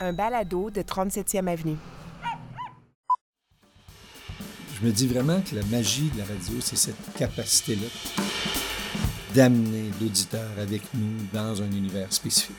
[0.00, 1.76] un balado de 37e Avenue.
[4.80, 7.86] Je me dis vraiment que la magie de la radio, c'est cette capacité-là
[9.34, 12.56] d'amener l'auditeur avec nous dans un univers spécifique.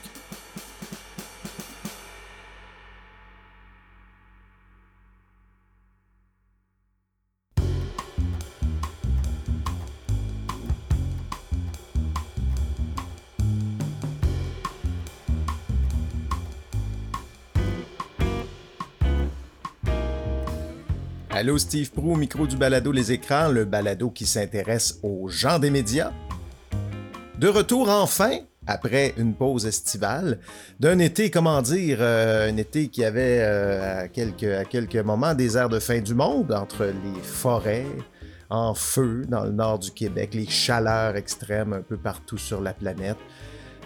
[21.46, 25.70] Allô, Steve Prou, micro du balado Les Écrans, le balado qui s'intéresse aux gens des
[25.70, 26.10] médias.
[27.38, 30.40] De retour enfin, après une pause estivale,
[30.80, 35.34] d'un été, comment dire, euh, un été qui avait euh, à, quelques, à quelques moments
[35.34, 37.86] des airs de fin du monde, entre les forêts
[38.50, 42.72] en feu dans le nord du Québec, les chaleurs extrêmes un peu partout sur la
[42.72, 43.18] planète.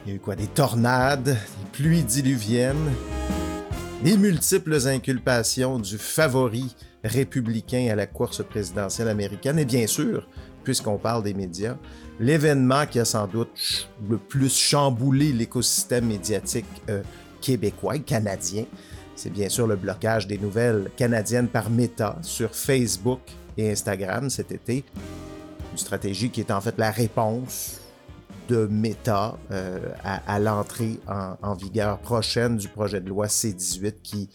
[0.06, 0.34] Il y a eu quoi?
[0.34, 2.90] Des tornades, des pluies diluviennes,
[4.02, 9.58] des multiples inculpations du favori républicain à la course présidentielle américaine.
[9.58, 10.26] Et bien sûr,
[10.64, 11.76] puisqu'on parle des médias,
[12.18, 17.02] l'événement qui a sans doute le plus chamboulé l'écosystème médiatique euh,
[17.40, 18.64] québécois et canadien,
[19.16, 23.20] c'est bien sûr le blocage des nouvelles canadiennes par Meta sur Facebook
[23.56, 24.84] et Instagram cet été.
[25.72, 27.80] Une stratégie qui est en fait la réponse
[28.48, 34.28] de Meta euh, à, l'entrée en, en, vigueur prochaine du projet de loi C-18 qui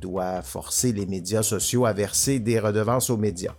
[0.00, 3.54] doit forcer les médias sociaux à verser des redevances aux médias.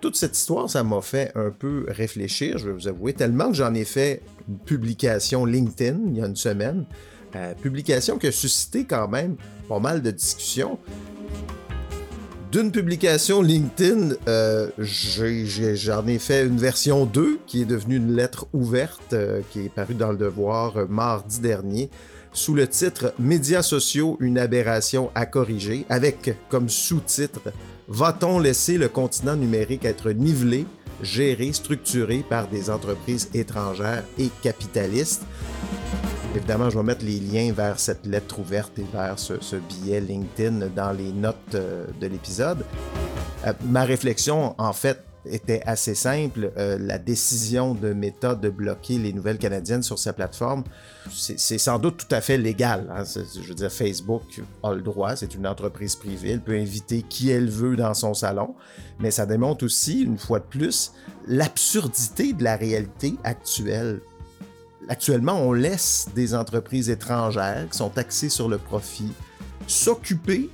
[0.00, 3.54] Toute cette histoire, ça m'a fait un peu réfléchir, je vais vous avouer, tellement que
[3.54, 6.84] j'en ai fait une publication LinkedIn il y a une semaine,
[7.34, 9.36] euh, publication qui a suscité quand même
[9.68, 10.78] pas mal de discussions.
[12.52, 18.46] D'une publication LinkedIn, euh, j'en ai, fait une version 2 qui est devenue une lettre
[18.52, 21.90] ouverte euh, qui est parue dans le Devoir mardi dernier
[22.36, 27.40] sous le titre Médias sociaux, une aberration à corriger, avec comme sous-titre
[27.88, 30.66] Va-t-on laisser le continent numérique être nivelé,
[31.02, 35.22] géré, structuré par des entreprises étrangères et capitalistes
[36.34, 40.66] Évidemment, je vais mettre les liens vers cette lettre ouverte et vers ce, billet LinkedIn
[40.76, 42.66] dans les notes euh, de l'épisode.
[43.46, 46.52] Euh, ma réflexion, en fait, était assez simple.
[46.56, 50.64] Euh, la décision de Meta de bloquer les nouvelles canadiennes sur sa plateforme,
[51.10, 52.86] c'est sans doute tout à fait légal.
[52.90, 53.04] Hein.
[53.04, 57.30] Je veux dire, Facebook a le droit, c'est une entreprise privée, elle peut inviter qui
[57.30, 58.54] elle veut dans son salon,
[58.98, 60.92] mais ça démontre aussi, une fois de plus,
[61.26, 64.00] l'absurdité de la réalité actuelle.
[64.88, 69.10] Actuellement, on laisse des entreprises étrangères qui sont axées sur le profit
[69.66, 70.48] s'occuper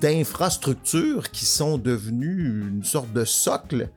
[0.00, 3.88] d'infrastructures qui sont devenues une sorte de socle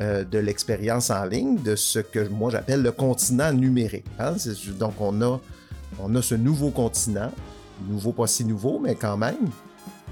[0.00, 4.04] euh, de l'expérience en ligne, de ce que moi j'appelle le continent numérique.
[4.18, 4.34] Hein.
[4.78, 5.40] Donc on a,
[5.98, 7.32] on a ce nouveau continent,
[7.88, 9.50] nouveau pas si nouveau, mais quand même,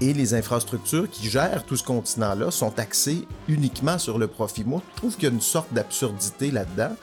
[0.01, 4.63] et les infrastructures qui gèrent tout ce continent-là sont axées uniquement sur le profit.
[4.63, 6.95] Moi, je trouve qu'il y a une sorte d'absurdité là-dedans.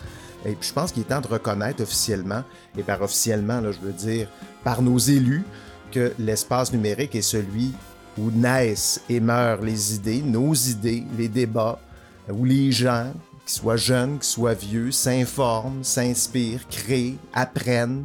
[0.44, 2.42] Et puis je pense qu'il est temps de reconnaître officiellement,
[2.76, 4.28] et par officiellement, là, je veux dire
[4.62, 5.44] par nos élus,
[5.90, 7.72] que l'espace numérique est celui
[8.18, 11.80] où naissent et meurent les idées, nos idées, les débats,
[12.28, 13.12] où les gens,
[13.44, 18.04] qu'ils soient jeunes, qu'ils soient vieux, s'informent, s'inspirent, créent, apprennent,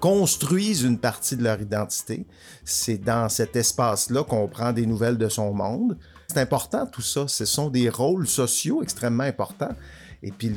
[0.00, 2.26] construisent une partie de leur identité.
[2.64, 5.96] C'est dans cet espace-là qu'on prend des nouvelles de son monde.
[6.28, 7.28] C'est important tout ça.
[7.28, 9.74] Ce sont des rôles sociaux extrêmement importants.
[10.22, 10.52] Et puis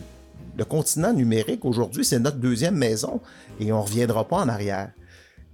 [0.58, 3.22] le continent numérique aujourd'hui, c'est notre deuxième maison
[3.60, 4.92] et on ne reviendra pas en arrière.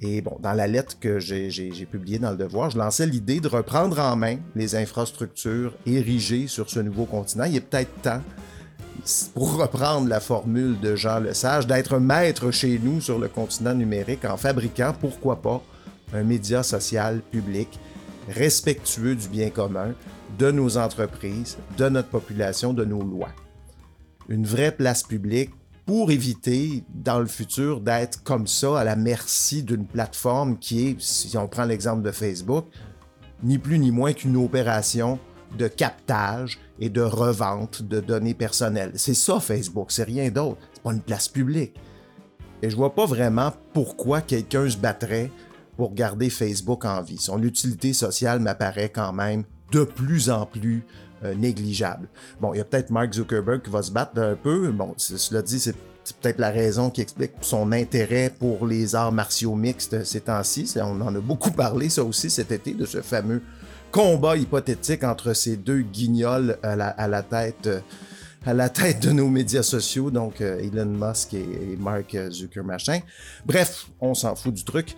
[0.01, 3.47] Et bon, dans la lettre que j'ai publiée dans le Devoir, je lançais l'idée de
[3.47, 7.45] reprendre en main les infrastructures érigées sur ce nouveau continent.
[7.45, 8.21] Il est peut-être temps,
[9.33, 14.25] pour reprendre la formule de Jean Lesage, d'être maître chez nous sur le continent numérique
[14.25, 15.63] en fabriquant, pourquoi pas,
[16.13, 17.79] un média social public
[18.27, 19.93] respectueux du bien commun,
[20.37, 23.29] de nos entreprises, de notre population, de nos lois.
[24.27, 25.51] Une vraie place publique
[25.85, 31.01] pour éviter dans le futur d'être comme ça à la merci d'une plateforme qui est,
[31.01, 32.65] si on prend l'exemple de Facebook,
[33.43, 35.19] ni plus ni moins qu'une opération
[35.57, 38.93] de captage et de revente de données personnelles.
[38.95, 40.57] C'est ça Facebook, c'est rien d'autre.
[40.73, 41.75] C'est pas une place publique.
[42.61, 45.31] Et je vois pas vraiment pourquoi quelqu'un se battrait
[45.77, 47.17] pour garder Facebook en vie.
[47.17, 50.83] Son utilité sociale m'apparaît quand même de plus en plus
[51.23, 52.07] négligeable.
[52.39, 54.71] Bon, il y a peut-être Mark Zuckerberg qui va se battre un peu.
[54.71, 55.75] Bon, cela dit, c'est
[56.21, 60.71] peut-être la raison qui explique son intérêt pour les arts martiaux mixtes ces temps-ci.
[60.77, 63.41] On en a beaucoup parlé, ça aussi, cet été, de ce fameux
[63.91, 67.69] combat hypothétique entre ces deux guignols à la, tête
[68.45, 73.03] à la tête de nos médias sociaux, donc euh, Elon Musk et, Mark Zuckerberg.
[73.45, 74.95] Bref, on s'en fout du truc.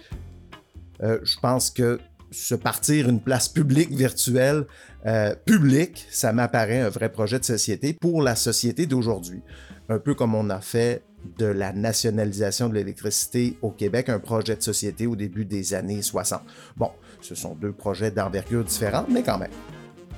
[1.03, 1.99] Euh, je pense que
[2.31, 4.65] se partir une place publique virtuelle
[5.05, 9.41] euh, publique, ça m'apparaît un vrai projet de société pour la société d'aujourd'hui.
[9.89, 11.03] Un peu comme on a fait
[11.37, 16.01] de la nationalisation de l'électricité au Québec, un projet de société au début des années
[16.01, 16.41] 60.
[16.75, 16.91] Bon,
[17.21, 19.51] ce sont deux projets d'envergure différente, mais quand même.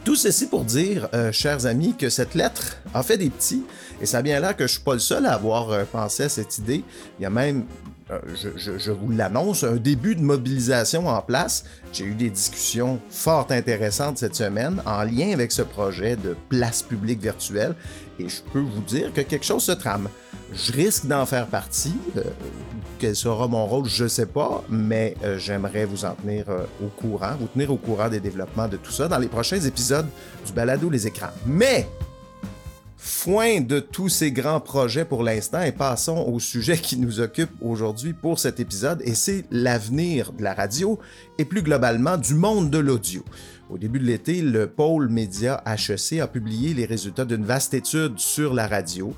[0.03, 3.63] Tout ceci pour dire, euh, chers amis, que cette lettre a fait des petits,
[4.01, 6.29] et ça vient là que je suis pas le seul à avoir euh, pensé à
[6.29, 6.83] cette idée.
[7.19, 7.65] Il y a même,
[8.11, 8.19] euh,
[8.56, 11.63] je, vous l'annonce, un début de mobilisation en place.
[11.94, 16.81] J'ai eu des discussions fort intéressantes cette semaine en lien avec ce projet de place
[16.81, 17.75] publique virtuelle,
[18.19, 20.09] et je peux vous dire que quelque chose se trame.
[20.53, 21.95] Je risque d'en faire partie.
[22.17, 22.23] Euh,
[22.97, 26.45] quel sera mon rôle, je ne sais pas, mais euh, j'aimerais vous en tenir
[26.83, 30.07] au courant, vous tenir au courant des développements de tout ça dans les prochains épisodes
[30.45, 31.31] du Balado Les Écrans.
[31.45, 31.88] Mais,
[33.01, 37.50] foin de tous ces grands projets pour l'instant et passons au sujet qui nous occupe
[37.62, 41.00] aujourd'hui pour cet épisode et c'est l'avenir de la radio
[41.38, 43.24] et plus globalement du monde de l'audio.
[43.69, 48.19] Au début de l'été, le pôle média HEC a publié les résultats d'une vaste étude
[48.19, 49.16] sur la radio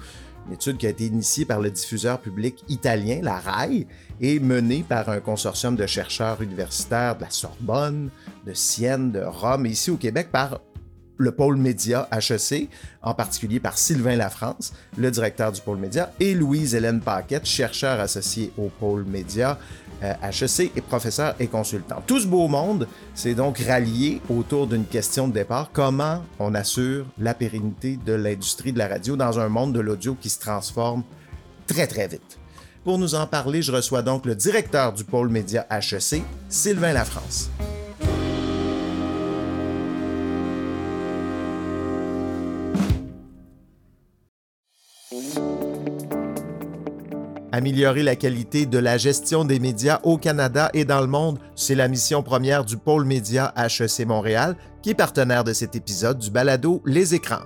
[0.48, 3.86] une étude qui a été initiée par le diffuseur public italien, la RAI,
[4.20, 8.10] et menée par un consortium de chercheurs universitaires de la Sorbonne,
[8.46, 10.60] de Sienne, de Rome, et ici au Québec par
[11.22, 12.70] le pôle média HEC,
[13.02, 18.52] en particulier par Sylvain Lafrance, le directeur du pôle média, et Louise-Hélène Paquette, chercheur associé
[18.58, 19.58] au pôle média
[20.02, 22.02] HEC euh, et professeur et consultant.
[22.06, 27.06] Tout ce beau monde s'est donc rallié autour d'une question de départ, comment on assure
[27.20, 31.04] la pérennité de l'industrie de la radio dans un monde de l'audio qui se transforme
[31.68, 32.40] très très vite?
[32.84, 37.52] Pour nous en parler, je reçois donc le directeur du pôle média HEC, Sylvain Lafrance.
[47.54, 51.76] Améliorer la qualité de la gestion des médias au Canada et dans le monde, c'est
[51.76, 56.32] la mission première du pôle média HEC Montréal, qui est partenaire de cet épisode du
[56.32, 57.44] balado Les écrans.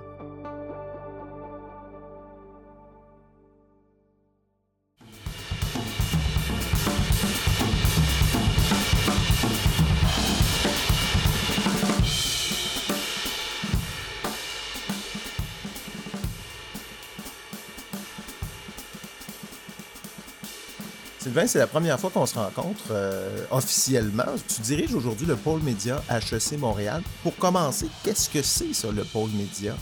[21.46, 24.24] C'est la première fois qu'on se rencontre euh, officiellement.
[24.48, 27.02] Tu diriges aujourd'hui le pôle média HEC Montréal.
[27.22, 29.74] Pour commencer, qu'est-ce que c'est ça, le pôle média?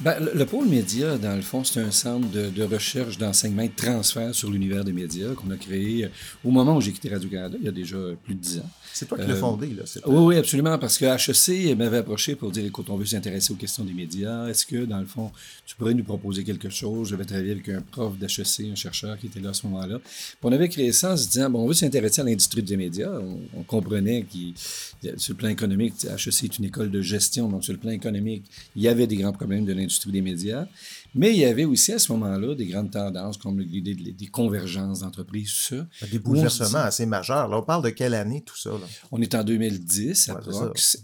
[0.00, 3.76] Ben, le, pôle média, dans le fond, c'est un centre de, recherche, d'enseignement et de
[3.76, 6.08] transfert sur l'univers des médias qu'on a créé euh,
[6.44, 8.70] au moment où j'ai quitté Radio-Canada, il y a déjà plus de dix ans.
[8.92, 9.84] C'est toi qui l'as euh, fondé, là.
[10.06, 13.56] Oui, oui, absolument, parce que HEC m'avait approché pour dire, écoute, on veut s'intéresser aux
[13.56, 14.48] questions des médias.
[14.48, 15.30] Est-ce que, dans le fond,
[15.64, 17.10] tu pourrais nous proposer quelque chose?
[17.10, 20.00] J'avais travaillé avec un prof d'HEC, un chercheur qui était là à ce moment-là.
[20.42, 23.10] on avait créé ça en se disant, bon, on veut s'intéresser à l'industrie des médias.
[23.56, 27.72] On, comprenait que sur le plan économique, HEC est une école de gestion, donc sur
[27.72, 28.44] le plan économique,
[28.76, 30.66] il y avait des grands problèmes de l'industrie des médias.
[31.14, 35.00] Mais il y avait aussi à ce moment-là des grandes tendances comme l'idée des convergences
[35.00, 36.06] d'entreprises, tout ça.
[36.10, 37.48] Des bouleversements assez majeurs.
[37.48, 38.70] Là, on parle de quelle année tout ça?
[39.12, 40.40] On est en 2010 à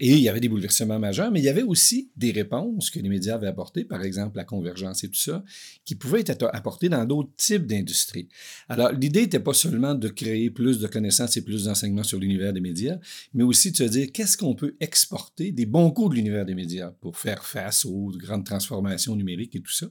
[0.00, 2.98] Et il y avait des bouleversements majeurs, mais il y avait aussi des réponses que
[2.98, 5.44] les médias avaient apportées, par exemple la convergence et tout ça,
[5.84, 8.28] qui pouvaient être apportées dans d'autres types d'industries.
[8.68, 12.52] Alors, l'idée n'était pas seulement de créer plus de connaissances et plus d'enseignements sur l'univers
[12.52, 12.98] des médias,
[13.34, 16.54] mais aussi de se dire qu'est-ce qu'on peut exporter des bons coups de l'univers des
[16.54, 19.86] médias pour faire face aux grandes transformations numériques et tout ça?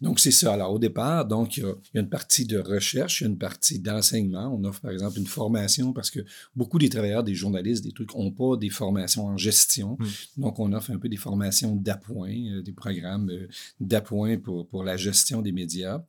[0.00, 0.54] Donc, c'est ça.
[0.54, 3.38] Alors, au départ, donc, il y, a, une partie de recherche, il y a une
[3.38, 4.54] partie d'enseignement.
[4.54, 6.20] On offre, par exemple, une formation parce que
[6.56, 9.96] beaucoup des travailleurs, des journalistes, des trucs, n'ont pas des formations en gestion.
[9.98, 10.42] Hmm.
[10.42, 13.48] Donc, on offre un peu des formations d'appoint, euh, des programmes euh,
[13.80, 16.02] d'appoint pour, pour la gestion des médias.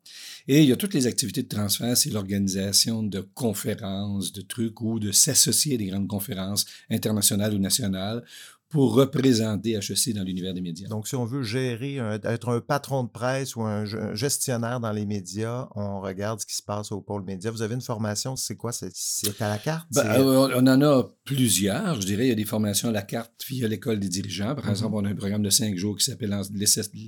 [0.48, 4.81] Et il y a toutes les activités de transfert, c'est l'organisation de conférences, de trucs
[4.81, 8.24] ou de s'associer à des grandes conférences internationales ou nationales
[8.72, 10.88] pour représenter HEC dans l'univers des médias.
[10.88, 13.84] Donc, si on veut gérer, être un patron de presse ou un,
[14.16, 17.51] gestionnaire dans les médias, on regarde ce qui se passe au pôle média.
[17.51, 18.72] Vous avez une formation, c'est quoi?
[18.72, 19.88] C'est à la carte?
[19.92, 22.00] Ben, euh, on, en a plusieurs.
[22.00, 24.56] Je dirais, il y a des formations à la carte via l'école des dirigeants.
[24.56, 24.70] Par mm-hmm.
[24.70, 26.34] exemple, on a un programme de cinq jours qui s'appelle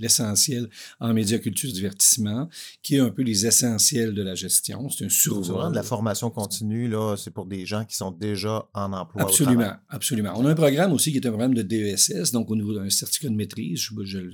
[0.02, 2.50] l'essentiel en médias, culture, divertissement,
[2.82, 4.90] qui est un peu les essentiels de la gestion.
[4.90, 5.72] C'est un survol.
[5.72, 9.22] de la formation continue, là, c'est pour des gens qui sont déjà en emploi.
[9.22, 10.34] Absolument, absolument.
[10.36, 12.74] On a un programme aussi qui est un programme programme de DESS, donc au niveau
[12.74, 14.32] d'un certificat de maîtrise, je, je, le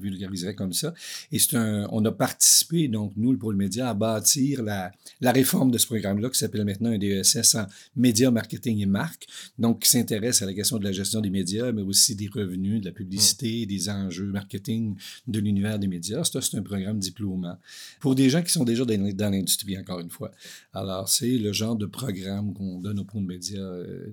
[0.00, 0.94] vulgariserai comme ça.
[1.32, 5.32] Et c'est un, on a participé, donc nous, le Pôle Média, à bâtir la, la
[5.32, 9.26] réforme de ce programme-là qui s'appelle maintenant un DESS en médias, marketing et marque,
[9.58, 12.80] donc qui s'intéresse à la question de la gestion des médias, mais aussi des revenus,
[12.80, 13.68] de la publicité, mmh.
[13.68, 14.96] des enjeux marketing
[15.26, 16.24] de l'univers des médias.
[16.24, 17.58] Ça, c'est un programme diplômant
[18.00, 20.30] pour des gens qui sont déjà dans, dans l'industrie, encore une fois.
[20.72, 24.12] Alors, c'est le genre de programme qu'on donne au Pôle Média euh,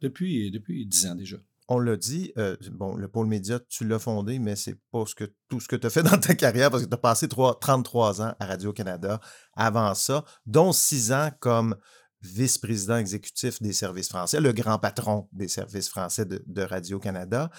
[0.00, 1.36] depuis, depuis 10 ans déjà
[1.70, 5.32] on l'a dit, euh, bon, le pôle média, tu l'as fondé, mais c'est pas que,
[5.48, 8.20] tout ce que tu as fait dans ta carrière parce que tu as passé 33
[8.22, 9.20] ans à Radio-Canada.
[9.54, 11.76] Avant ça, dont 6 ans comme
[12.22, 17.50] vice-président exécutif des services français, le grand patron des services français de Radio-Canada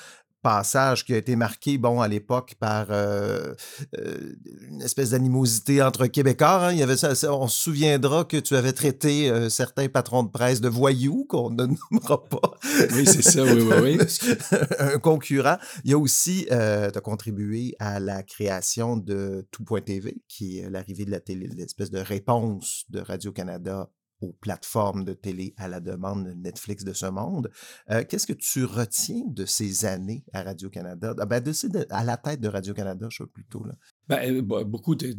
[0.41, 3.53] passage qui a été marqué, bon, à l'époque, par euh,
[3.97, 4.33] euh,
[4.69, 6.67] une espèce d'animosité entre Québécois.
[6.67, 6.71] Hein.
[6.73, 10.29] Il y avait ça, on se souviendra que tu avais traité euh, certains patrons de
[10.29, 12.57] presse de voyous, qu'on ne nommera pas.
[12.93, 14.57] Oui, c'est ça, oui, oui, oui.
[14.79, 15.57] Un concurrent.
[15.83, 21.05] Il y a aussi, tu as contribué à la création de Tout.tv, qui est l'arrivée
[21.05, 23.89] de la télé, l'espèce de réponse de Radio-Canada
[24.21, 27.51] aux plateformes de télé à la demande Netflix de ce monde.
[27.89, 31.13] Euh, qu'est-ce que tu retiens de ces années à Radio-Canada?
[31.19, 33.63] Ah, ben, de, à la tête de Radio-Canada, je sais plutôt.
[33.63, 33.73] Là.
[34.11, 35.15] Ben, euh, beaucoup de,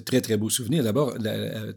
[0.00, 0.84] très, très beaux souvenirs.
[0.84, 1.16] D'abord,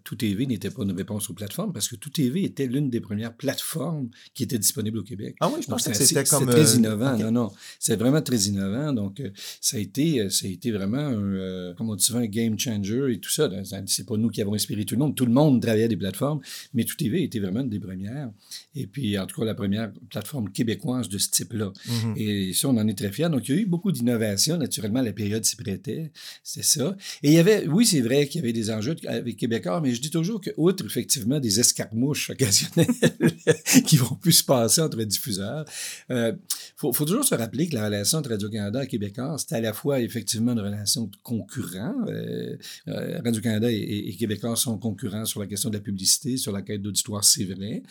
[0.04, 3.00] Tout TV n'était pas une réponse aux plateformes parce que Tout TV était l'une des
[3.00, 5.38] premières plateformes qui était disponible au Québec.
[5.40, 6.46] Ah oui, je pense que c'était comme...
[6.46, 7.18] très euh, innovant.
[7.18, 8.92] Non, non, c'est vraiment très innovant.
[8.92, 9.30] Donc, euh,
[9.62, 13.14] ça a été, ça a été vraiment, un, comme on dit souvent, un game changer
[13.14, 13.50] et tout ça.
[13.86, 15.16] C'est pas nous qui avons inspiré tout le monde.
[15.16, 16.42] Tout le monde travaillait des plateformes,
[16.74, 18.30] mais Tout TV était vraiment une des premières.
[18.76, 21.72] Et puis, en tout cas, la première plateforme québécoise de ce type-là.
[21.88, 22.18] Mm-hmm.
[22.18, 23.30] Et ça, on en est très fiers.
[23.30, 24.58] Donc, il y a eu beaucoup d'innovations.
[24.58, 26.12] Naturellement, la période s'y prêtait.
[26.44, 26.96] C'est ça.
[27.24, 29.94] Et il y avait, oui, c'est vrai qu'il y avait des enjeux avec Québécois, mais
[29.94, 32.88] je dis toujours que, outre effectivement des escarmouches occasionnelles
[33.86, 35.66] qui vont plus se passer entre diffuseurs,
[36.10, 36.34] il euh,
[36.76, 40.00] faut, toujours se rappeler que la relation entre Radio-Canada et Québécois, c'est à la fois
[40.00, 41.96] effectivement une relation de concurrent.
[42.08, 42.56] Euh,
[42.88, 46.82] euh, Radio-Canada et, Québécois sont concurrents sur la question de la publicité, sur la quête
[46.82, 47.84] d'auditoire, c'est vrai.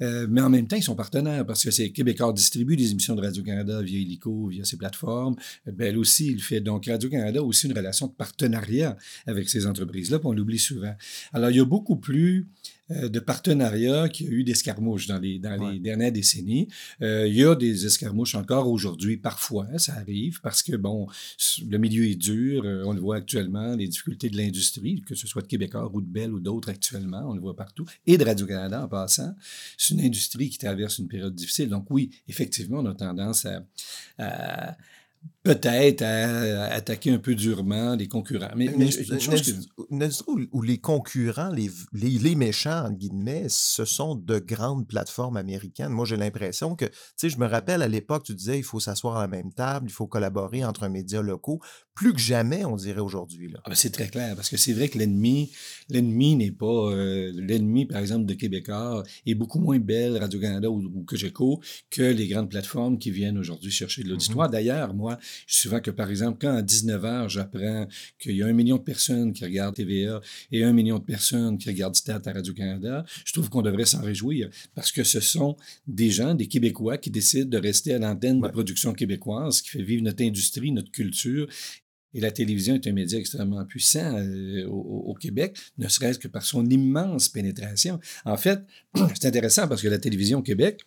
[0.00, 3.22] mais en même temps, ils sont partenaires parce que c'est Québécois distribue des émissions de
[3.22, 5.36] Radio-Canada via Helico, via ses plateformes.
[5.66, 6.60] Belle aussi, il fait.
[6.60, 8.96] Donc, Radio-Canada aussi une relation de partenariat
[9.26, 10.94] avec ces entreprises-là, puis on l'oublie souvent.
[11.32, 12.48] Alors, il y a beaucoup plus
[12.92, 16.68] euh, de partenariats qu'il y a eu d'escarmouches dans les, dans les dernières décennies.
[17.02, 21.06] Euh, il y a des escarmouches encore aujourd'hui, parfois, ça arrive, parce que, bon,
[21.68, 25.26] le milieu est dur, euh, on le voit actuellement, les difficultés de l'industrie, que ce
[25.26, 28.24] soit de Québécois ou de Bell ou d'autres actuellement, on le voit partout, et de
[28.24, 29.34] Radio-Canada en passant.
[29.78, 31.68] C'est une industrie qui traverse une période difficile.
[31.68, 33.46] Donc oui, effectivement, on a tendance
[34.18, 34.76] à
[35.42, 38.50] peut-être à, attaquer un peu durement les concurrents.
[38.56, 40.08] Mais, mais
[40.52, 45.90] où, les concurrents, les, les, méchants, entre guillemets, ce sont de grandes plateformes américaines?
[45.90, 48.80] Moi, j'ai l'impression que, tu sais, je me rappelle à l'époque, tu disais, il faut
[48.80, 51.60] s'asseoir à la même table, il faut collaborer entre un média locaux.
[52.00, 53.52] Plus que jamais, on dirait aujourd'hui.
[53.56, 55.50] Ah ben, c'est très clair, parce que c'est vrai que l'ennemi,
[55.90, 60.82] l'ennemi n'est pas, euh, l'ennemi, par exemple, de Québécois est beaucoup moins belle, Radio-Canada ou,
[60.82, 64.48] ou Cogeco, que les grandes plateformes qui viennent aujourd'hui chercher de mmh l'auditoire.
[64.48, 67.86] D'ailleurs, moi, souvent que, par exemple, quand à 19 h, j'apprends
[68.18, 71.58] qu'il y a un million de personnes qui regardent TVA et un million de personnes
[71.58, 75.54] qui regardent Stat à Radio-Canada, je trouve qu'on devrait s'en réjouir parce que ce sont
[75.86, 79.82] des gens, des Québécois qui décident de rester à l'antenne de production québécoise, qui fait
[79.82, 81.46] vivre notre industrie, notre culture
[82.14, 86.42] et la télévision est un média extrêmement puissant euh, au, Québec, ne serait-ce que par
[86.42, 88.00] son immense pénétration.
[88.24, 88.60] En fait,
[89.14, 90.80] c'est intéressant parce que la télévision au Québec,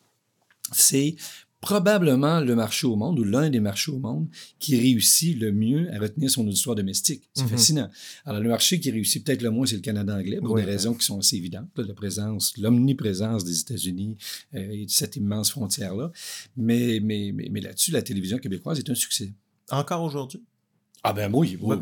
[0.71, 1.15] c'est
[1.63, 4.27] probablement le marché au monde ou l'un des marchés au monde
[4.59, 7.23] qui réussit le mieux à retenir son auditoire domestique.
[7.33, 7.49] C'est mhm.
[7.49, 7.89] fascinant.
[8.25, 10.93] Alors, le marché qui réussit peut-être le moins, c'est le Canada anglais, pour des raisons
[10.93, 11.69] qui sont assez évidentes.
[11.77, 14.17] La présence, l'omniprésence des États-Unis
[14.55, 16.11] euh, et de cette immense frontière-là.
[16.57, 19.31] Mais, mais, mais, là-dessus, la télévision québécoise est un succès.
[19.71, 20.41] Encore aujourd'hui?
[21.05, 21.75] Ah ben oui, oui,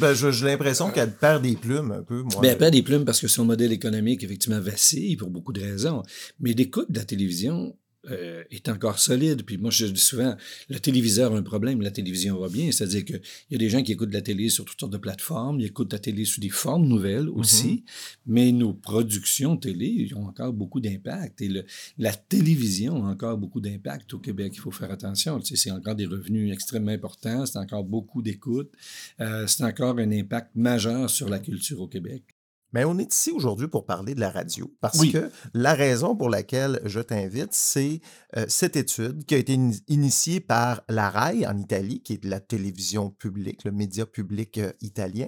[0.00, 2.22] ben, J'ai l'impression qu'elle perd des plumes un peu.
[2.22, 2.40] Moi.
[2.40, 5.60] Ben, elle perd des plumes parce que son modèle économique, effectivement, vacille pour beaucoup de
[5.60, 6.02] raisons.
[6.40, 7.76] Mais l'écoute de la télévision,
[8.10, 9.44] euh, est encore solide.
[9.44, 10.36] Puis moi, je dis souvent,
[10.68, 12.72] le téléviseur a un problème, la télévision va bien.
[12.72, 15.60] C'est-à-dire qu'il y a des gens qui écoutent la télé sur toutes sortes de plateformes,
[15.60, 17.40] ils écoutent la télé sous des formes nouvelles mm-hmm.
[17.40, 17.84] aussi,
[18.26, 21.40] mais nos productions télé ont encore beaucoup d'impact.
[21.42, 21.64] Et le,
[21.98, 24.52] la télévision a encore beaucoup d'impact au Québec.
[24.56, 25.38] Il faut faire attention.
[25.38, 28.72] Tu sais, c'est encore des revenus extrêmement importants, c'est encore beaucoup d'écoute,
[29.20, 32.24] euh, c'est encore un impact majeur sur la culture au Québec.
[32.72, 34.72] Mais on est ici aujourd'hui pour parler de la radio.
[34.80, 38.00] Parce que la raison pour laquelle je t'invite, c'est
[38.36, 42.40] euh, cette étude qui a été initiée par la RAI en Italie, qui est la
[42.40, 45.26] télévision publique, le média public euh, italien.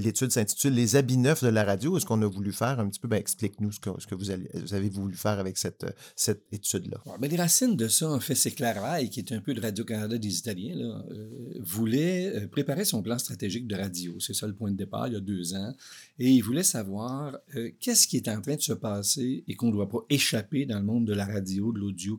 [0.00, 1.96] L'étude s'intitule Les habits neufs de la radio.
[1.96, 5.14] Est-ce qu'on a voulu faire un petit peu, ben, explique-nous ce que, vous, avez voulu
[5.14, 6.98] faire avec cette, cette étude-là.
[7.18, 10.18] Ben, les racines de ça, en fait, c'est Clarail, qui est un peu de Radio-Canada
[10.18, 14.18] des Italiens, euh, voulait euh, préparer son plan stratégique de radio.
[14.18, 15.74] C'est ça le point de départ, il y a deux ans.
[16.18, 19.68] Et il voulait savoir euh, qu'est-ce qui est en train de se passer et qu'on
[19.68, 22.18] ne doit pas échapper dans le monde de la radio, de l'audio?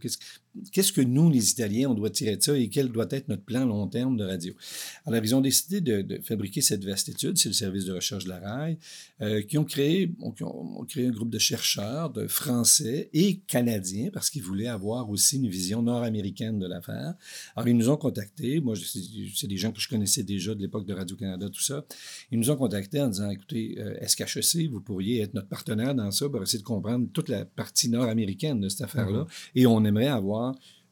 [0.74, 3.44] Qu'est-ce que nous, les Italiens, on doit tirer de ça et quel doit être notre
[3.44, 4.54] plan long terme de radio?
[5.06, 8.30] Alors, ils ont décidé de, fabriquer cette vaste étude, c'est le service de recherche de
[8.30, 8.78] la RAI,
[9.22, 14.30] euh, qui ont créé, ont, créé un groupe de chercheurs de français et canadiens parce
[14.30, 17.14] qu'ils voulaient avoir aussi une vision nord-américaine de l'affaire.
[17.56, 18.60] Alors, ils nous ont contactés.
[18.60, 18.76] Moi,
[19.34, 21.86] c'est des gens que je connaissais déjà de l'époque de Radio-Canada, tout ça.
[22.30, 26.12] Ils nous ont contactés en disant, écoutez, euh, SKHEC, vous pourriez être notre partenaire dans
[26.12, 29.22] ça pour essayer de comprendre toute la partie nord-américaine de cette affaire-là?
[29.22, 29.52] Mm-hmm.
[29.56, 30.41] Et on aimerait avoir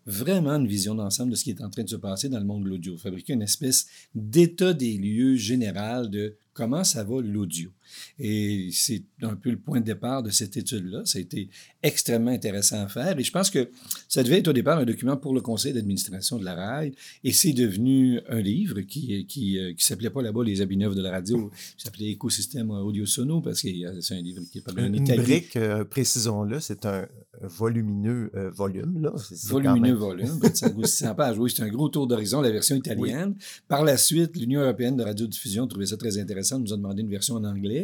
[0.05, 2.45] vraiment une vision d'ensemble de ce qui est en train de se passer dans le
[2.45, 2.97] monde de l'audio.
[2.97, 7.71] Fabriquer une espèce d'état des lieux général de comment ça va l'audio.
[8.19, 11.01] Et c'est un peu le point de départ de cette étude-là.
[11.05, 11.49] Ça a été
[11.83, 13.17] extrêmement intéressant à faire.
[13.17, 13.69] Et je pense que
[14.07, 16.93] ça devait être au départ un document pour le conseil d'administration de la RAI.
[17.23, 20.95] Et c'est devenu un livre qui, qui, euh, qui s'appelait pas là-bas Les habits neufs
[20.95, 21.51] de la radio.
[21.77, 23.69] Il s'appelait Écosystème audio sono parce que
[24.01, 27.07] c'est un livre qui est pas en Une brique, euh, précisons-le, c'est un
[27.41, 29.01] volumineux euh, volume.
[29.01, 29.13] Là.
[29.47, 31.37] volumineux volume, 600 pages.
[31.37, 33.35] Oui, c'est un gros tour d'horizon, la version italienne.
[33.67, 37.09] Par la suite, l'Union européenne de radiodiffusion trouvait ça très intéressant, nous a demandé une
[37.09, 37.78] version en anglais.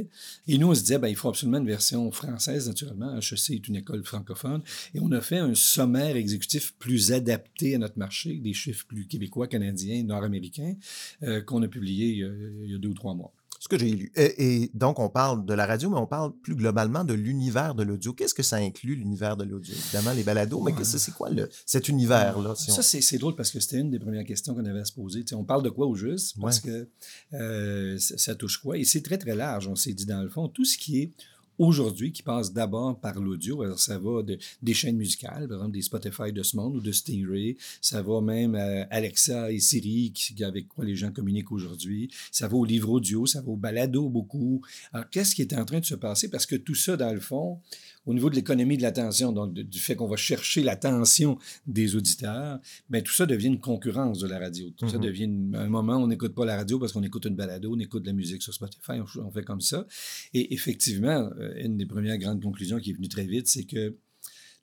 [0.48, 3.18] Et nous, on se disait, ben, il faut absolument une version française, naturellement.
[3.18, 4.62] HEC est une école francophone.
[4.94, 9.08] Et on a fait un sommaire exécutif plus adapté à notre marché, des chiffres plus
[9.08, 10.76] québécois, canadiens, nord-américains,
[11.24, 13.34] euh, qu'on a publié il y a deux ou trois mois
[13.66, 14.12] ce que j'ai lu.
[14.16, 17.82] Et, donc, on parle de la radio, mais on parle plus globalement de l'univers de
[17.82, 18.14] l'audio.
[18.14, 19.74] Qu'est-ce que ça inclut, l'univers de l'audio?
[19.74, 22.54] Évidemment, les balados, mais c'est quoi le, cet univers-là?
[22.54, 25.26] ça, c'est drôle parce que c'était une des premières questions qu'on avait à se poser.
[25.34, 26.40] on parle de quoi au juste?
[26.40, 26.88] Parce que
[27.34, 28.78] euh, ça, touche quoi?
[28.78, 29.68] Et c'est très, très large.
[29.68, 31.12] On s'est dit, dans le fond, tout ce qui est
[31.58, 33.62] aujourd'hui qui passe d'abord par l'audio.
[33.62, 36.82] Alors, ça va de, des chaînes musicales, par exemple des Spotify de ce monde ou
[36.82, 37.58] de Stingray.
[37.82, 42.12] Ça va même à Alexa et Siri, qui, avec quoi les gens communiquent aujourd'hui.
[42.32, 44.62] Ça va au livre audio, ça va au balado beaucoup.
[44.94, 46.30] Alors, qu'est-ce qui est en train de se passer?
[46.30, 47.60] Parce que tout ça, dans le fond,
[48.06, 52.60] au niveau de l'économie de l'attention, donc du fait qu'on va chercher l'attention des auditeurs,
[52.90, 54.70] bien, tout ça devient une concurrence de la radio.
[54.78, 55.02] Tout ça mm-hmm.
[55.02, 57.80] devient un moment où on n'écoute pas la radio parce qu'on écoute une balado, on
[57.80, 59.88] écoute de la musique sur Spotify, on, fait comme ça.
[60.34, 63.96] Et effectivement, euh, une des premières grandes conclusions qui est venue très vite, c'est que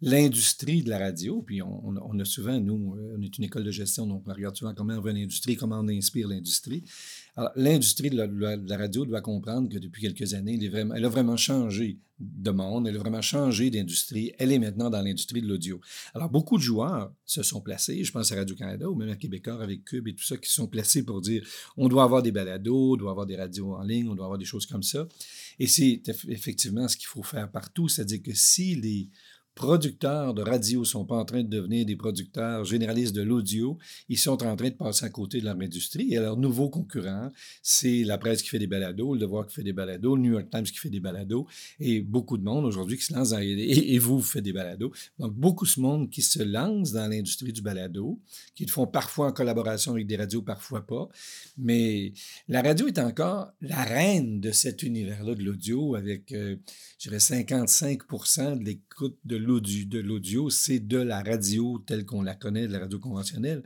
[0.03, 3.71] l'industrie de la radio, puis on, a souvent, nous, euh, on est une école de
[3.71, 6.83] gestion, donc on regarde souvent comment on veut l'industrie, comment on inspire l'industrie.
[7.37, 11.37] Alors, l'industrie de, la radio doit comprendre que depuis quelques années, elle, elle, a vraiment
[11.37, 14.33] changé de monde, elle a vraiment changé d'industrie.
[14.39, 15.81] Elle est maintenant dans l'industrie de l'audio.
[16.15, 19.63] Alors, beaucoup de joueurs se sont placés, je pense à Radio-Canada ou même à Québécois
[19.63, 22.95] avec Cube et tout ça, qui sont placés pour dire on doit avoir des balados,
[22.95, 25.07] on doit avoir des radios en ligne, on doit avoir des choses comme ça.
[25.61, 29.09] Et c'est effectivement ce qu'il faut faire partout, c'est-à-dire que si les
[29.55, 33.79] producteurs de radio ne sont pas en train de devenir des producteurs généralistes de l'audio,
[34.09, 36.13] ils sont en train de passer à côté de leur industrie.
[36.15, 37.31] Et leur nouveau concurrent,
[37.63, 40.33] c'est la presse qui fait des balados, le Devoir qui fait des balados, le New
[40.33, 41.47] York Times qui fait des balados,
[41.79, 43.41] et beaucoup de monde aujourd'hui qui se lance dans...
[43.41, 44.93] Et, vous, vous faites des balados.
[45.19, 48.21] Donc, beaucoup de monde qui se lance dans l'industrie du balado,
[48.55, 51.09] qui le font parfois en collaboration avec des radios, parfois pas.
[51.59, 52.13] Mais
[52.49, 56.57] la radio est encore la reine de cet univers-là de l'audio avec, euh,
[56.99, 58.01] je dirais, 55
[58.59, 62.99] de l'écoute de l'audio, c'est de la radio telle qu'on la connaît, de la radio
[62.99, 63.63] conventionnelle.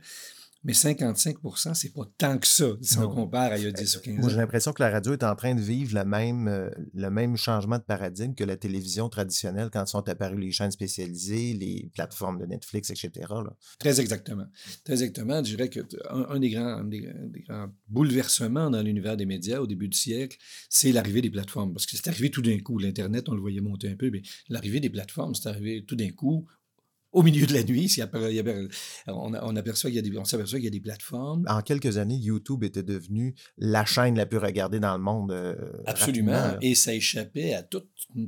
[0.63, 3.97] Mais 55% c'est pas tant que ça, si on compare à il y a 10
[3.97, 4.21] ou 15 ans.
[4.21, 7.09] Moi, j'ai l'impression que la radio est en train de vivre le même, euh, le
[7.09, 11.89] même changement de paradigme que la télévision traditionnelle quand sont apparues les chaînes spécialisées, les
[11.93, 13.11] plateformes de Netflix, etc.
[13.79, 14.47] Très exactement.
[14.83, 15.43] Très exactement.
[15.43, 17.01] Je dirais qu'un un des, grands, des,
[17.47, 20.37] grands bouleversements dans l'univers des médias au début du siècle,
[20.69, 21.73] c'est l'arrivée des plateformes.
[21.73, 22.77] Parce que c'est arrivé tout d'un coup.
[22.79, 26.11] L'Internet, on le voyait monter un peu, mais l'arrivée des plateformes, c'est arrivé tout d'un
[26.11, 26.47] coup
[27.17, 27.91] au milieu de la nuit.
[29.07, 31.45] on, aperçoit qu'il y a des, s'aperçoit qu'il y a des plateformes.
[31.47, 35.31] En quelques années, YouTube était devenu la chaîne la plus regardée dans le monde.
[35.31, 35.55] Euh,
[35.87, 36.57] Absolument.
[36.61, 37.81] Et ça échappait à tout,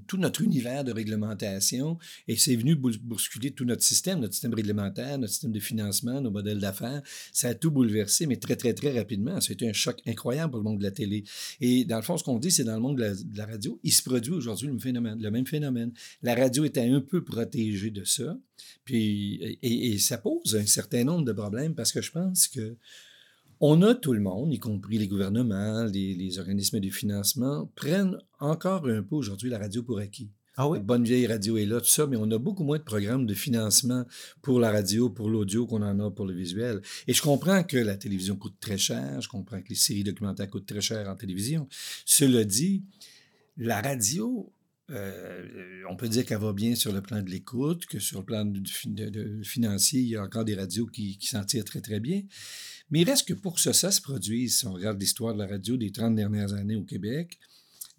[0.07, 1.99] tout, notre univers de réglementation.
[2.27, 6.31] Et c'est venu bousculer tout notre système, notre système réglementaire, notre système de financement, nos
[6.31, 7.03] modèles d'affaires.
[7.31, 9.39] Ça a tout bouleversé, mais très, très, très rapidement.
[9.39, 11.25] Ça a été un choc incroyable pour le monde de la télé.
[11.61, 13.93] Et dans le fond, ce qu'on dit, c'est dans le monde de la, radio, il
[13.93, 15.91] se produit aujourd'hui le, le même phénomène.
[16.23, 18.35] La radio était un peu protégée de ça.
[18.83, 22.75] Puis, et, ça pose un certain nombre de problèmes parce que je pense que
[23.61, 28.17] on a tout le monde, y compris les gouvernements, les, les organismes de financement, prennent
[28.39, 30.29] encore un peu aujourd'hui la radio pour acquis.
[30.61, 30.79] Ah oui?
[30.81, 33.33] Bonne vieille radio est là, tout ça, mais on a beaucoup moins de programmes de
[33.33, 34.03] financement
[34.41, 36.81] pour la radio, pour l'audio qu'on en a pour le visuel.
[37.07, 40.49] Et je comprends que la télévision coûte très cher, je comprends que les séries documentaires
[40.49, 41.69] coûtent très cher en télévision.
[42.05, 42.83] Cela dit,
[43.55, 44.51] la radio,
[44.91, 48.25] euh, on peut dire qu'elle va bien sur le plan de l'écoute, que sur le
[48.25, 52.23] plan de, financier, il y a encore des radios qui, s'en tirent très, très bien.
[52.89, 55.39] Mais il reste que pour que ça, ça se produise, si on regarde l'histoire de
[55.39, 57.37] la radio des 30 dernières années au Québec,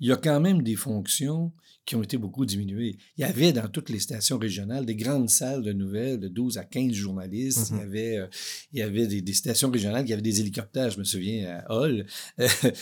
[0.00, 1.52] il y a quand même des fonctions
[1.84, 2.96] qui ont été beaucoup diminuées.
[3.16, 6.58] Il y avait dans toutes les stations régionales des grandes salles de nouvelles de 12
[6.58, 7.70] à 15 journalistes.
[7.70, 7.82] Il y mm-hmm.
[7.82, 8.26] avait, euh,
[8.72, 12.06] il y avait des, stations régionales qui avaient des hélicoptères, je me souviens, à Hall.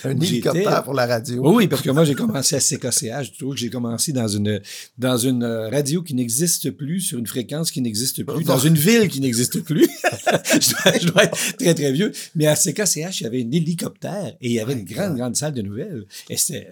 [0.05, 1.55] Un hélicoptère pour la radio.
[1.55, 3.39] Oui, parce que moi, j'ai commencé à CKCH.
[3.39, 4.61] Que j'ai commencé dans une,
[4.99, 8.75] dans une euh, radio qui n'existe plus, sur une fréquence qui n'existe plus, dans une
[8.75, 9.89] ville qui n'existe plus.
[10.27, 12.13] je, dois, être très, très vieux.
[12.35, 15.37] Mais à CKCH, il y avait un hélicoptère et il y avait une grande, grande
[15.37, 16.07] salle de nouvelles.
[16.29, 16.69] Et c'était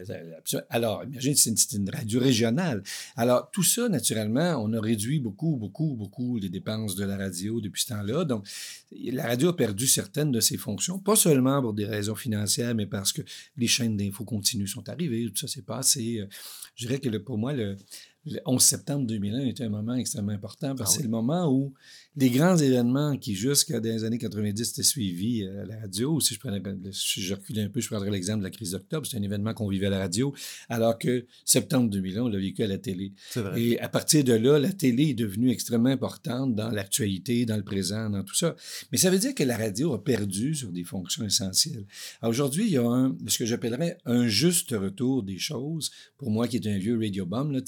[0.71, 2.83] alors, imagine, c'est une, radio régionale.
[3.17, 7.61] Alors, tout ça, naturellement, on a réduit beaucoup, beaucoup, beaucoup les dépenses de la radio
[7.61, 8.25] depuis ce temps-là.
[8.25, 8.47] Donc,
[8.93, 12.87] la radio a perdu certaines de ses fonctions, pas seulement pour des raisons financières, mais
[12.87, 13.23] parce que
[13.57, 16.21] les chaînes d'infos continues sont arrivées, tout ça s'est passé.
[16.21, 16.27] Euh,
[16.75, 17.77] je dirais que pour moi, le,
[18.45, 21.73] 11 septembre 2001 était un moment extrêmement important parce que ah c'est le moment où
[22.17, 26.41] les grands événements qui, jusqu'à des années 90, étaient suivis à la radio, si je
[26.41, 29.23] prenais, si je reculais un peu, je prendrais l'exemple de la crise d'octobre, c'est un
[29.23, 30.35] événement qu'on vivait à la radio,
[30.71, 33.13] alors que septembre 2001, on l'a vécu à la télé.
[33.35, 33.61] Vrai.
[33.61, 37.65] Et à partir de là, la télé est devenue extrêmement importante dans l'actualité, dans le
[37.65, 38.57] présent, dans tout ça.
[38.93, 41.87] Mais ça veut dire que la radio a perdu sur des fonctions essentielles.
[42.23, 45.91] Aujourd'hui, il y a un, ce que j'appellerais un juste retour des choses.
[46.17, 47.61] Pour moi, qui est un vieux radio bomb, là,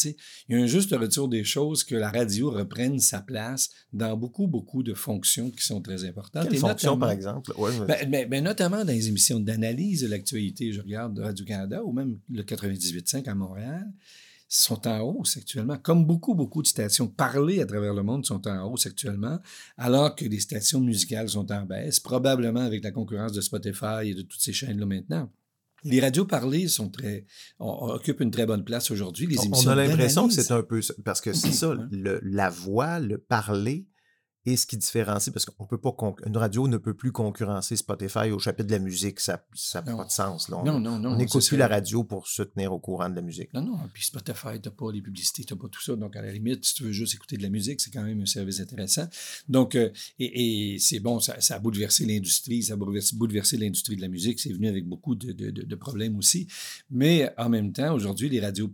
[0.48, 4.16] il y a un juste retour des choses que la radio reprenne sa place dans
[4.16, 6.48] beaucoup beaucoup, de fonctions qui sont très importantes.
[6.48, 7.52] Quelles fonctions, par exemple?
[7.86, 10.72] Ben, ben, ben, notamment dans les émissions d'analyse de l'actualité.
[10.72, 13.86] Je regarde Radio-Canada ou même le 98.5 à Montréal
[14.48, 18.48] sont en hausse actuellement, comme beaucoup, beaucoup de stations parlées à travers le monde sont
[18.48, 19.38] en hausse actuellement,
[19.76, 24.14] alors que les stations musicales sont en baisse, probablement avec la concurrence de Spotify et
[24.14, 25.30] de toutes ces chaînes-là maintenant.
[25.84, 27.24] Les radios parlées sont très,
[27.58, 29.26] occupent une très bonne place aujourd'hui.
[29.26, 33.00] Les émissions on a l'impression que c'est un peu parce que c'est ça, la voix,
[33.00, 33.86] le parler,
[34.48, 35.94] et ce qui différencie, parce qu'on peut pas,
[36.26, 39.42] une radio ne peut plus concurrencer Spotify au chapitre de la musique, ça
[39.74, 40.48] n'a pas de sens.
[40.48, 40.56] Là.
[40.58, 41.10] On, non, non, non.
[41.10, 43.52] On n'écoute plus la radio pour se tenir au courant de la musique.
[43.52, 43.78] Non, non.
[43.92, 45.96] Puis Spotify, tu n'as pas les publicités, tu n'as pas tout ça.
[45.96, 48.20] Donc, à la limite, si tu veux juste écouter de la musique, c'est quand même
[48.20, 49.06] un service intéressant.
[49.48, 54.08] Donc, euh, et, c'est bon, ça, a bouleversé l'industrie, ça a bouleversé, l'industrie de la
[54.08, 54.40] musique.
[54.40, 56.46] C'est venu avec beaucoup de, de problèmes aussi.
[56.90, 58.72] Mais en même temps, aujourd'hui, les radios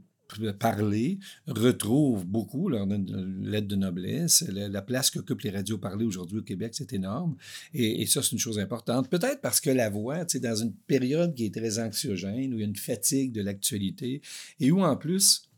[0.58, 4.44] parler retrouvent beaucoup leur lettre de noblesse.
[4.48, 7.36] La, place qu'occupent les radios parlées aujourd'hui au Québec, c'est énorme.
[7.72, 9.08] Et, ça, c'est une chose importante.
[9.08, 12.60] Peut-être parce que la voix, tu dans une période qui est très anxiogène, où il
[12.60, 14.20] y a une fatigue de l'actualité,
[14.60, 15.48] et où en plus,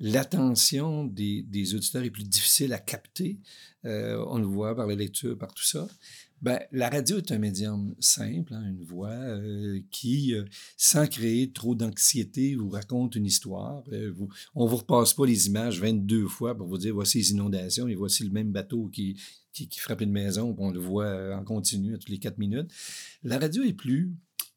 [0.00, 3.38] l'attention des, auditeurs est plus difficile à capter.
[3.84, 5.88] Euh, on le voit par la lecture, par tout ça.
[6.42, 10.44] Ben, la radio est un médium simple, hein, une voix euh, qui, euh,
[10.76, 13.84] sans créer trop d'anxiété, vous raconte une histoire.
[13.92, 14.12] Euh,
[14.56, 17.86] on ne vous repasse pas les images 22 fois pour vous dire voici les inondations
[17.86, 19.16] et voici le même bateau qui,
[19.52, 22.72] qui, qui frappe une maison, on le voit en continu à toutes les quatre minutes.
[23.22, 24.12] La radio est plus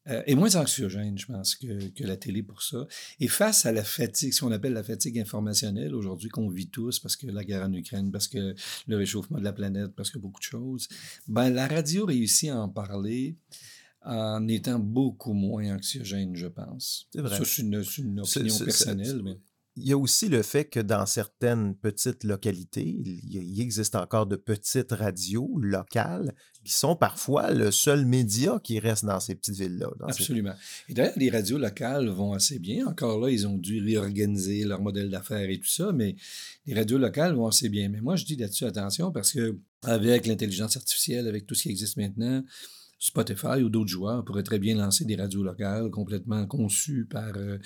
[0.08, 2.86] euh, est moins anxiogène, je pense, que, que, la télé pour ça.
[3.20, 7.00] Et face à la fatigue, ce qu'on appelle la fatigue informationnelle aujourd'hui, qu'on vit tous
[7.00, 8.54] parce que la guerre en Ukraine, parce que
[8.86, 10.88] le réchauffement de la planète, parce que beaucoup de choses,
[11.26, 13.36] ben, la radio réussit à en parler
[14.02, 17.08] en étant beaucoup moins anxiogène, je pense.
[17.12, 17.36] C'est vrai.
[17.36, 19.20] Ça, c'est une, une, opinion personnelle.
[19.24, 19.40] Mais
[19.76, 24.36] il y a aussi le fait que dans certaines petites localités, il existe encore de
[24.36, 26.34] petites radios locales
[26.64, 29.88] qui sont parfois le seul média qui reste dans ces petites villes-là.
[30.08, 30.54] Absolument.
[30.88, 32.86] Et d'ailleurs, les radios locales vont assez bien.
[32.86, 36.16] Encore là, ils ont dû réorganiser leur modèle d'affaires et tout ça, mais
[36.64, 37.90] les radios locales vont assez bien.
[37.90, 41.68] Mais moi, je dis là-dessus attention parce que avec l'intelligence artificielle, avec tout ce qui
[41.68, 42.42] existe maintenant,
[42.98, 47.58] Spotify ou d'autres joueurs pourraient très bien lancer des radios locales complètement conçues par, euh,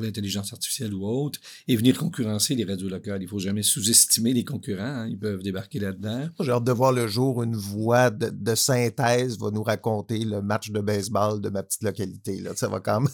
[0.00, 3.22] l'intelligence artificielle ou autre et venir concurrencer les radios locales.
[3.22, 4.82] Il ne faut jamais sous-estimer les concurrents.
[4.82, 5.08] Hein.
[5.08, 6.28] Ils peuvent débarquer là-dedans.
[6.40, 10.42] J'ai hâte de voir le jour une voix de, de, synthèse va nous raconter le
[10.42, 12.40] match de baseball de ma petite localité.
[12.40, 12.54] Là.
[12.54, 13.10] Ça va quand même.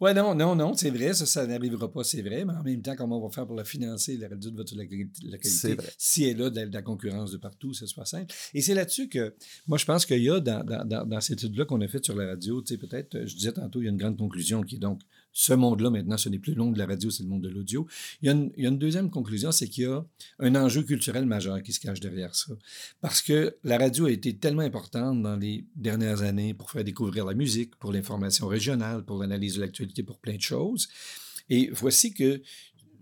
[0.00, 2.82] Oui, non, non, non, c'est vrai, ça, ça n'arrivera pas, c'est vrai, mais en même
[2.82, 6.40] temps, comment on va faire pour la financer, la réduire de votre localité, si elle
[6.40, 8.32] a de la, concurrence de partout, ce soit simple.
[8.54, 9.34] Et c'est là-dessus que,
[9.66, 12.14] moi, je pense qu'il y a dans, dans, dans, cette étude-là qu'on a faite sur
[12.14, 14.76] la radio, tu sais, peut-être, je disais tantôt, il y a une grande conclusion qui
[14.76, 15.00] est donc
[15.38, 17.48] ce monde-là, maintenant, ce n'est plus le monde de la radio, c'est le monde de
[17.48, 17.86] l'audio.
[18.22, 20.04] Il, y a une deuxième conclusion, c'est qu'il y a
[20.40, 22.52] un enjeu culturel majeur qui se cache derrière ça.
[23.00, 27.24] Parce que la radio a été tellement importante dans les dernières années pour faire découvrir
[27.24, 30.88] la musique, pour l'information régionale, pour l'analyse de l'actualité, pour plein de choses.
[31.48, 32.42] Et voici que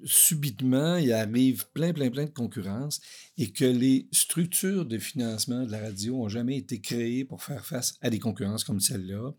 [0.05, 3.01] subitement, il arrive plein, plein, plein de concurrence
[3.39, 7.67] et que les structures de financement de la radio n'ont jamais été créées pour faire
[7.67, 9.35] face à des concurrences comme celle-là.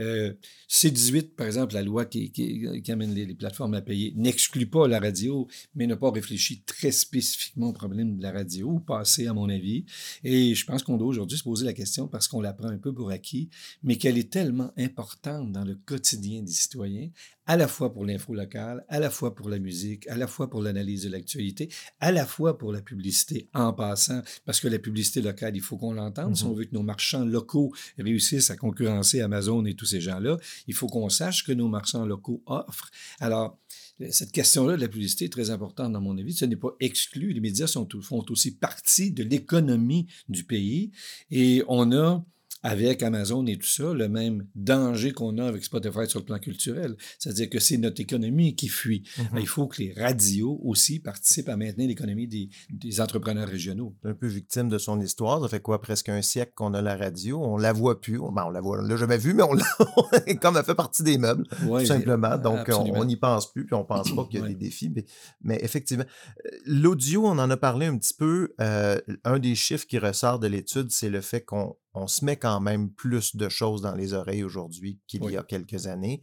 [0.00, 0.34] Euh,
[0.68, 2.32] C18, par exemple, la loi qui,
[2.88, 7.68] amène les, plateformes à payer, n'exclut pas la radio, mais n'a pas réfléchi très spécifiquement
[7.68, 9.84] au problème de la radio, passé, à mon avis.
[10.24, 12.78] Et je pense qu'on doit aujourd'hui se poser la question, parce qu'on la prend un
[12.78, 13.48] peu pour acquis,
[13.82, 17.08] mais qu'elle est tellement importante dans le quotidien des citoyens,
[17.46, 20.50] à la fois pour l'info locale, à la fois pour la musique, à la fois
[20.50, 24.78] pour l'analyse de l'actualité, à la fois pour la publicité en passant, parce que la
[24.78, 26.36] publicité locale, il faut qu'on l'entende.
[26.36, 26.58] Si on mhm.
[26.58, 30.88] veut que nos marchands locaux réussissent à concurrencer Amazon et tous ces gens-là, il faut
[30.88, 32.90] qu'on sache que nos marchands locaux offrent.
[33.20, 33.58] Alors,
[34.10, 36.32] cette question-là de la publicité est très importante dans mon avis.
[36.32, 37.32] Ce n'est pas exclu.
[37.32, 40.92] Les médias sont, font aussi partie de l'économie du pays
[41.30, 42.24] et on a
[42.62, 46.38] avec Amazon et tout ça, le même danger qu'on a avec Spotify sur le plan
[46.38, 46.96] culturel.
[47.18, 49.04] C'est-à-dire que c'est notre économie qui fuit.
[49.16, 49.40] Mm-hmm.
[49.40, 53.94] Il faut que les radios aussi participent à maintenir l'économie des, des, entrepreneurs régionaux.
[54.04, 55.40] Un peu victime de son histoire.
[55.42, 57.40] Ça fait quoi, presque un siècle qu'on a la radio.
[57.42, 58.18] On la voit plus.
[58.18, 59.64] Ben, on la voit, on l'a jamais vue, mais on l'a
[60.40, 62.36] comme elle fait partie des meubles, tout simplement.
[62.38, 64.90] Donc, on n'y pense plus, puis on pense pas qu'il y a des défis.
[64.94, 65.04] Mais,
[65.42, 68.54] mais effectivement, euh, l'audio, on en a parlé un petit peu.
[68.60, 72.36] Euh, un des chiffres qui ressort de l'étude, c'est le fait qu'on on se met
[72.36, 76.22] quand même plus de choses dans les oreilles aujourd'hui qu'il y a quelques années.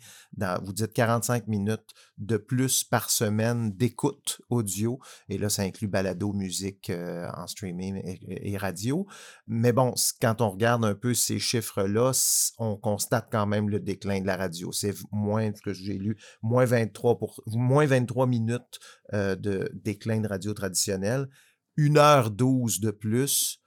[0.63, 6.33] vous dites 45 minutes de plus par semaine d'écoute audio, et là, ça inclut balado,
[6.33, 9.05] musique euh, en streaming et, radio.
[9.47, 12.11] Mais bon, quand on regarde un peu ces chiffres-là,
[12.57, 14.71] on constate quand même le déclin de la radio.
[14.71, 18.79] C'est moins, ce que j'ai lu, moins 23, pour, moins 23 minutes
[19.13, 21.27] euh, de déclin de radio traditionnelle,
[21.77, 23.59] 1 heure 12 de plus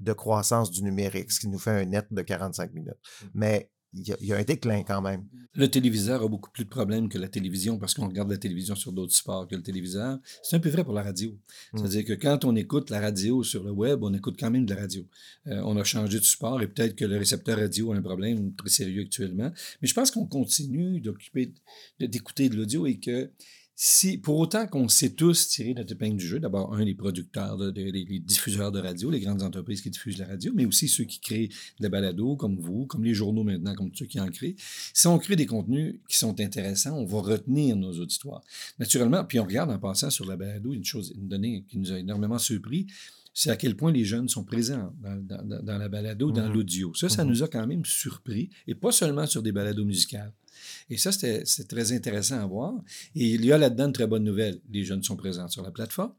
[0.00, 2.94] de croissance du numérique, ce qui nous fait un net de 45 minutes.
[2.94, 3.26] Mmh.
[3.34, 5.24] Mais il y, a un déclin quand même.
[5.54, 8.74] Le téléviseur a beaucoup plus de problèmes que la télévision parce qu'on regarde la télévision
[8.74, 10.18] sur d'autres supports que le téléviseur.
[10.42, 11.30] C'est un peu vrai pour la radio.
[11.30, 11.78] Mmh.
[11.78, 14.74] C'est-à-dire que quand on écoute la radio sur le web, on écoute quand même de
[14.74, 15.06] la radio.
[15.46, 18.54] Euh, on a changé de support et peut-être que le récepteur radio a un problème
[18.56, 19.52] très sérieux actuellement.
[19.80, 21.54] Mais je pense qu'on continue d'occuper,
[22.00, 23.30] d'écouter de l'audio et que
[23.76, 27.56] si, pour autant qu'on sait tous tirer notre épingle du jeu, d'abord, un, les producteurs,
[27.56, 31.04] de, les, diffuseurs de radio, les grandes entreprises qui diffusent la radio, mais aussi ceux
[31.04, 31.48] qui créent
[31.80, 34.54] des balados comme vous, comme les journaux maintenant, comme ceux qui en créent.
[34.92, 38.42] Si on crée des contenus qui sont intéressants, on va retenir nos auditoires.
[38.78, 41.90] Naturellement, puis on regarde en passant sur la balado, une chose, une donnée qui nous
[41.90, 42.86] a énormément surpris,
[43.36, 46.94] c'est à quel point les jeunes sont présents dans, la balado, dans mmh l'audio.
[46.94, 50.32] Ça, ça mmh nous a quand même surpris, et pas seulement sur des balados musicales.
[50.90, 52.74] Et ça, c'est très intéressant à voir.
[53.14, 54.60] Et il y a là-dedans une très bonne nouvelle.
[54.70, 56.12] Les jeunes sont présents sur la plateforme.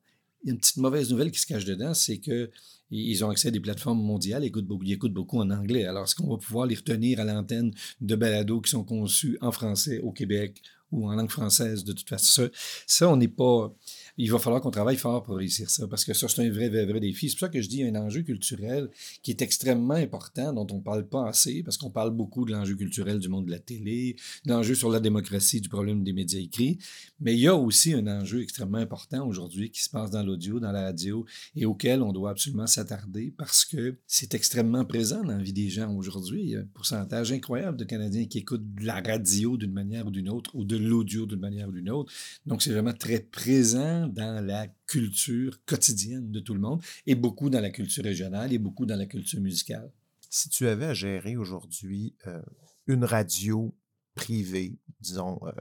[0.43, 3.99] Une petite mauvaise nouvelle qui se cache dedans, c'est qu'ils ont accès à des plateformes
[3.99, 5.85] mondiales, ils écoutent beaucoup, ils écoutent beaucoup en anglais.
[5.85, 9.51] Alors, est-ce qu'on va pouvoir les retenir à l'antenne de balados qui sont conçus en
[9.51, 12.49] français au Québec ou en langue française de toute façon?
[12.85, 13.75] Ça, on n'est pas
[14.17, 16.69] il va falloir qu'on travaille fort pour réussir ça, parce que ça, c'est un vrai,
[16.69, 17.29] vrai, vrai défi.
[17.29, 18.89] C'est pour ça que je dis un enjeu culturel
[19.21, 22.51] qui est extrêmement important, dont on ne parle pas assez, parce qu'on parle beaucoup de
[22.51, 26.39] l'enjeu culturel du monde de la télé, l'enjeu sur la démocratie, du problème des médias
[26.39, 26.77] écrits,
[27.19, 30.59] mais il y a aussi un enjeu extrêmement important aujourd'hui qui se passe dans l'audio,
[30.59, 31.25] dans la radio,
[31.55, 35.69] et auquel on doit absolument s'attarder, parce que c'est extrêmement présent dans la vie des
[35.69, 36.41] gens aujourd'hui.
[36.41, 40.07] Il y a un pourcentage incroyable de Canadiens qui écoutent de la radio d'une manière
[40.07, 42.11] ou d'une autre, ou de l'audio d'une manière ou d'une autre.
[42.45, 47.49] Donc, c'est vraiment très présent dans la culture quotidienne de tout le monde et beaucoup
[47.49, 49.91] dans la culture régionale et beaucoup dans la culture musicale.
[50.29, 52.41] Si tu avais à gérer aujourd'hui euh,
[52.87, 53.75] une radio
[54.15, 55.51] privée, disons, euh,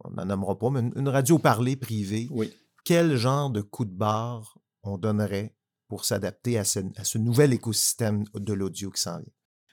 [0.00, 2.28] on n'en nommera pas, mais une, radio parlée privée,
[2.84, 5.54] quel genre de coup de barre on donnerait
[5.88, 9.32] pour s'adapter à ce nouvel écosystème de l'audio qui s'en vient?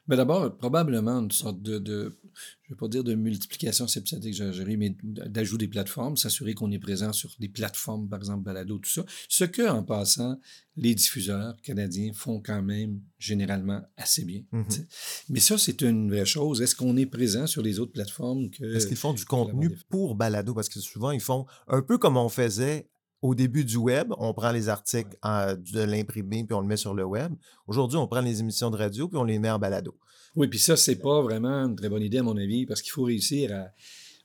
[0.10, 2.20] Mais d'abord, probablement une sorte de,
[2.62, 6.54] je ne vais pas dire de multiplication, c'est peut-être exagéré, mais d'ajout des plateformes, s'assurer
[6.54, 9.06] qu'on est présent sur des plateformes, par exemple Balado, tout ça.
[9.28, 10.40] Ce que, en passant,
[10.76, 14.42] les diffuseurs canadiens font quand même généralement assez bien.
[14.54, 14.86] Mm-hmm.
[15.30, 16.62] Mais ça, c'est une vraie chose.
[16.62, 18.76] Est-ce qu'on est présent sur les autres plateformes que.
[18.76, 20.54] Est-ce qu'ils font du contenu pour Balado?
[20.54, 22.88] Parce que souvent, ils font un peu comme on faisait
[23.22, 26.94] au début du web, on prend les articles de l'imprimé puis on le met sur
[26.94, 27.34] le web.
[27.68, 29.98] Aujourd'hui, on prend les émissions de radio puis on les met en balado.
[30.36, 32.92] Oui, puis ça, c'est pas vraiment une très bonne idée, à mon avis, parce qu'il
[32.92, 33.72] faut réussir à,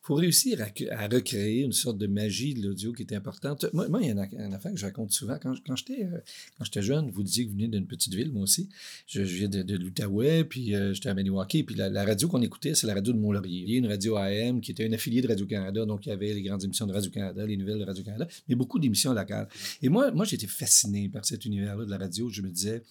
[0.04, 3.64] faut réussir à, recréer une sorte de magie de l'audio qui est importante.
[3.72, 5.38] Moi, il y a un affaire que je raconte souvent.
[5.40, 6.18] Quand, quand euh,
[6.62, 8.68] j'étais jeune, vous disiez que vous venez d'une petite ville, moi aussi.
[9.06, 11.62] Je, viens de, l'Outaouais, puis euh, j'étais à Maniwaki.
[11.62, 13.62] Puis la, radio qu'on écoutait, c'est la radio de Mont-Laurier.
[13.62, 15.86] Il y a une radio AM qui était une affiliée de Radio-Canada.
[15.86, 18.78] Donc, il y avait les grandes émissions de Radio-Canada, les nouvelles de Radio-Canada, mais beaucoup
[18.78, 19.48] d'émissions locales.
[19.80, 22.28] Et moi, moi j'étais fasciné par cet univers-là de la radio.
[22.28, 22.82] Je me disais,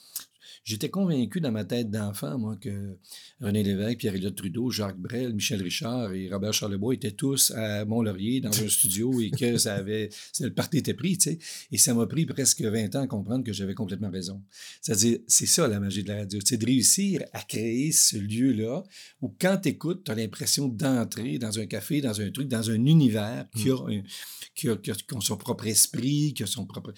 [0.64, 2.98] j'étais convaincu dans ma tête d'enfant, moi, que
[3.42, 8.42] René Lévesque, Pierre-Éliott Trudeau, Jacques Brel, Michel Richard et Robert Charlebois étaient tous à Mont-Laurier
[8.42, 11.40] dans un studio et que ça avait, le parti était pris, tu sais.
[11.72, 14.42] Et ça m'a pris presque 20 ans à comprendre que j'avais complètement raison.
[14.82, 18.84] C'est-à-dire, c'est ça la magie de la radio, c'est de réussir à créer ce lieu-là
[19.22, 22.70] où quand tu écoutes, tu as l'impression d'entrer dans un café, dans un truc, dans
[22.70, 24.04] un univers qui a, mmh.
[24.56, 26.94] qui a, qui a son propre esprit, qui a son propre...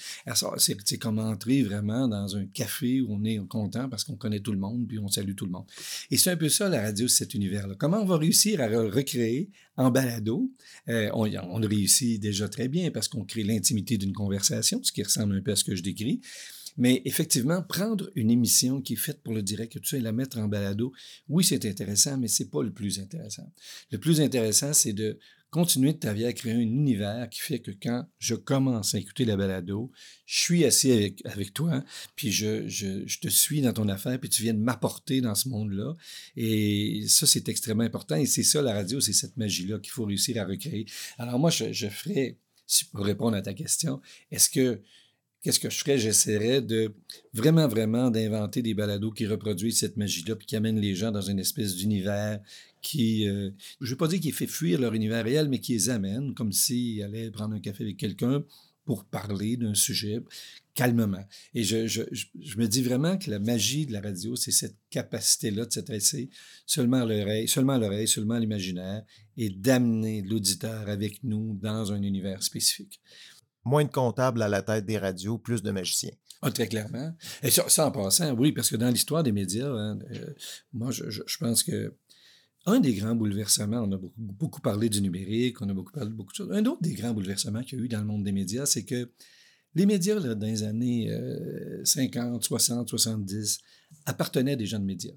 [0.57, 4.51] C'est comme entrer vraiment dans un café où on est content parce qu'on connaît tout
[4.51, 5.65] le monde, puis on salue tout le monde.
[6.11, 7.75] Et c'est un peu ça, la radio, cet univers-là.
[7.77, 10.51] Comment on va réussir à recréer en balado?
[10.89, 15.35] Euh, on, réussit déjà très bien parce qu'on crée l'intimité d'une conversation, ce qui ressemble
[15.35, 16.21] un peu à ce que je décris.
[16.77, 20.11] Mais effectivement, prendre une émission qui est faite pour le direct, que tu sais, la
[20.11, 20.91] mettre en balado,
[21.29, 23.49] oui, c'est intéressant, mais c'est pas le plus intéressant.
[23.91, 25.17] Le plus intéressant, c'est de
[25.55, 28.97] continuer de ta vie à créer un univers qui fait que quand je commence à
[28.99, 29.89] écouter la balado,
[30.25, 30.91] je suis assis
[31.23, 31.81] avec, toi,
[32.17, 35.47] puis je, je, te suis dans ton affaire, puis tu viens de m'apporter dans ce
[35.47, 35.93] monde-là.
[36.35, 38.17] Et ça, c'est extrêmement important.
[38.17, 40.87] Et c'est ça, la radio, c'est cette magie-là qu'il faut réussir à recréer.
[41.17, 42.37] Alors moi, je, je ferais,
[42.91, 44.81] pour répondre à ta question, est-ce que
[45.45, 45.99] qu'est-ce que je ferais?
[45.99, 46.91] J'essaierais de
[47.31, 51.21] vraiment, vraiment d'inventer des balados qui reproduisent cette magie-là, puis qui amènent les gens dans
[51.21, 52.39] une espèce d'univers
[52.81, 55.73] qui, euh, je ne veux pas dire qui fait fuir leur univers réel, mais qui
[55.73, 58.43] les amène, comme s'ils allaient prendre un café avec quelqu'un
[58.85, 60.23] pour parler d'un sujet
[60.73, 61.23] calmement.
[61.53, 64.77] Et je, je, je, me dis vraiment que la magie de la radio, c'est cette
[64.89, 66.29] capacité-là de s'adresser
[66.65, 69.03] seulement à l'oreille, seulement à l'oreille, seulement à l'imaginaire,
[69.37, 72.99] et d'amener l'auditeur avec nous dans un univers spécifique
[73.65, 76.13] moins de comptables à la tête des radios, plus de magiciens.
[76.41, 77.13] Ah, très clairement.
[77.41, 80.33] Et ça, en passant, oui, parce que dans l'histoire des médias, hein, euh,
[80.73, 81.95] moi, je, pense que
[82.67, 86.15] un des grands bouleversements, on a beaucoup, parlé du numérique, on a beaucoup parlé de
[86.15, 86.51] beaucoup de choses.
[86.51, 88.83] Un autre des grands bouleversements qu'il y a eu dans le monde des médias, c'est
[88.83, 89.09] que
[89.73, 91.11] les médias, dans les années
[91.83, 93.59] 50, 60, 70,
[94.05, 95.13] appartenaient à des de médias.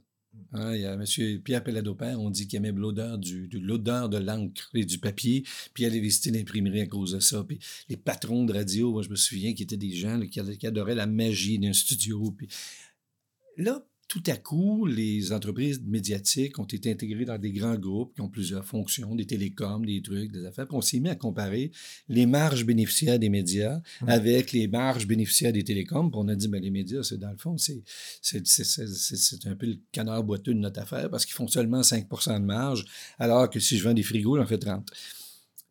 [0.53, 1.05] Hein, il y a M.
[1.42, 5.42] Pierre Pelladopère, on dit qu'il aimait l'odeur du, de l'odeur de l'encre et du papier,
[5.74, 7.44] puis il allait visiter l'imprimerie à cause de ça.
[7.44, 10.66] Puis les patrons de radio, moi je me souviens, qui étaient des gens qui, qui,
[10.66, 12.33] adoraient la magie d'un studio.
[12.37, 12.48] Puis
[13.57, 18.23] là, tout à coup, les entreprises médiatiques ont été intégrées dans des grands groupes qui
[18.23, 20.66] ont plusieurs fonctions, des télécoms, des trucs, des affaires.
[20.66, 21.73] Puis on s'est mis à comparer
[22.09, 24.09] les marges bénéficiaires des médias mmh.
[24.09, 26.11] avec les marges bénéficiaires des télécoms.
[26.11, 27.83] Puis on a dit, ben, les médias, c'est dans le fond, c'est,
[28.23, 32.40] c'est, c'est, un peu le canard boiteux de notre affaire parce qu'ils font seulement 5%
[32.40, 32.87] de marge,
[33.18, 34.90] alors que si je vends des frigos, j'en fais 30.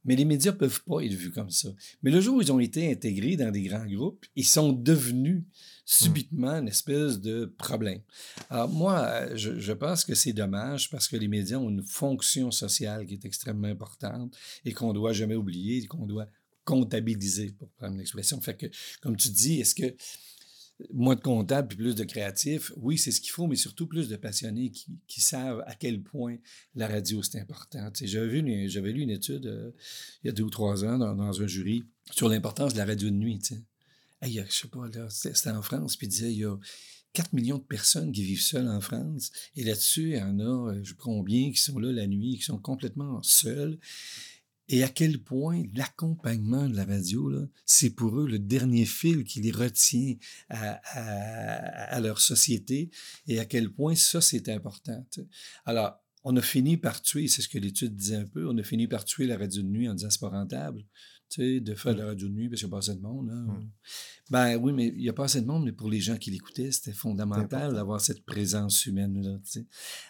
[0.05, 1.69] Mais les médias ne peuvent pas être vus comme ça.
[2.03, 5.43] Mais le jour où ils ont été intégrés dans des grands groupes, ils sont devenus
[5.89, 8.01] subitement une espèce de problème.
[8.49, 12.51] Alors moi, je, je pense que c'est dommage parce que les médias ont une fonction
[12.51, 16.27] sociale qui est extrêmement importante et qu'on doit jamais oublier, qu'on doit
[16.65, 18.41] comptabiliser, pour prendre l'expression.
[18.41, 18.65] Fait que,
[19.01, 19.95] comme tu dis, est-ce que
[20.93, 24.09] moins de comptables puis plus de créatifs, oui, c'est ce qu'il faut, mais surtout plus
[24.09, 26.35] de passionnés qui, savent à quel point
[26.75, 27.89] la radio, c'est important.
[28.03, 29.71] J'avais, lu une étude euh,
[30.21, 33.09] il y a deux ou trois ans dans un jury sur l'importance de la radio
[33.09, 33.39] de nuit.
[34.21, 36.57] Sais je sais pas, là, c'était en France, puis il disait, il y a
[37.13, 39.31] 4 millions de personnes qui vivent seules en France.
[39.55, 42.37] Et là-dessus, il y en a, euh, je sais combien, qui sont là la nuit,
[42.37, 43.79] qui sont complètement seuls.
[44.69, 47.31] Et à quel point l'accompagnement de la radio,
[47.65, 50.15] c'est pour eux le dernier fil qui les retient
[50.49, 50.73] à,
[51.95, 52.91] à, leur société
[53.27, 55.05] et à quel point ça, c'est important.
[55.65, 58.63] Alors, on a fini par tuer, c'est ce que l'étude disait un peu, on a
[58.63, 60.83] fini par tuer la radio de nuit en disant c'est pas rentable
[61.37, 63.29] de faire de la radio de nuit parce qu'il n'y a pas assez de monde.
[63.31, 63.59] Hein.
[64.29, 66.31] Ben oui, mais il n'y a pas assez de monde, mais pour les gens qui
[66.31, 69.39] l'écoutaient, c'était fondamental d'avoir cette présence humaine-là.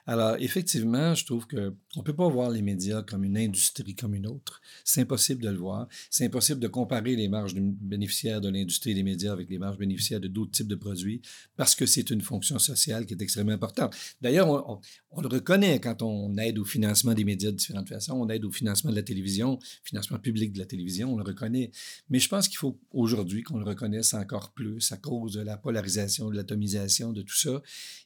[0.08, 4.16] Alors, effectivement, je trouve qu'on ne peut pas voir les médias comme une industrie comme
[4.16, 4.60] une autre.
[4.84, 5.88] C'est impossible de le voir.
[6.10, 10.20] C'est impossible de comparer les marges bénéficiaires de l'industrie des médias avec les marges bénéficiaires
[10.20, 11.22] de d'autres types de produits
[11.56, 13.96] parce que c'est une fonction sociale qui est extrêmement importante.
[14.22, 14.80] D'ailleurs, on,
[15.12, 18.14] on, le reconnaît quand on aide au financement des médias de différentes façons.
[18.14, 21.72] On aide au financement de la télévision, financement public de la télévision, on le reconnaît.
[22.10, 25.58] Mais je pense qu'il faut aujourd'hui qu'on le reconnaisse encore plus à cause de la
[25.58, 27.62] polarisation, de l'atomisation, de tout ça.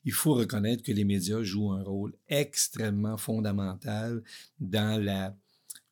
[0.05, 4.23] Il faut reconnaître que les médias jouent un rôle extrêmement fondamental
[4.59, 5.35] dans la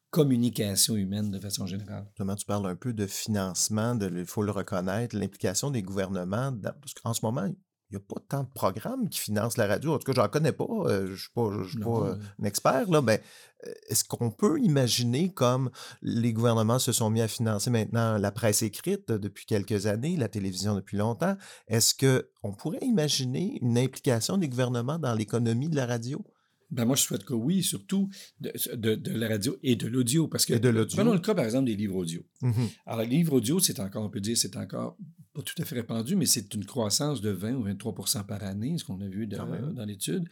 [0.09, 2.05] communication humaine de façon générale.
[2.09, 6.51] Justement, tu parles un peu de financement, il faut le reconnaître, l'implication des gouvernements.
[6.51, 7.49] parce qu'en ce moment,
[7.89, 9.95] il n'y a pas tant de programmes qui financent la radio.
[9.95, 10.67] En tout cas, je n'en connais pas.
[10.69, 12.89] Euh, je ne suis pas, je suis pas euh, un expert.
[12.89, 13.19] Là, mais
[13.65, 15.71] euh, est-ce qu'on peut imaginer comme
[16.03, 20.27] les gouvernements se sont mis à financer maintenant la presse écrite depuis quelques années, la
[20.27, 21.35] télévision depuis longtemps?
[21.67, 26.23] Est-ce qu'on pourrait imaginer une implication des gouvernements dans l'économie de la radio?
[26.71, 30.27] Ben moi, je souhaite que oui, surtout de, de, de la radio et de l'audio.
[30.27, 32.21] Parce que, de prenons le cas, par exemple, des livres audio.
[32.41, 32.69] Mm-hmm.
[32.85, 34.97] Alors, les livres audio, c'est encore, on peut dire, c'est encore
[35.33, 38.77] pas tout à fait répandu, mais c'est une croissance de 20 ou 23% par année,
[38.77, 40.27] ce qu'on a vu dans, l'étude.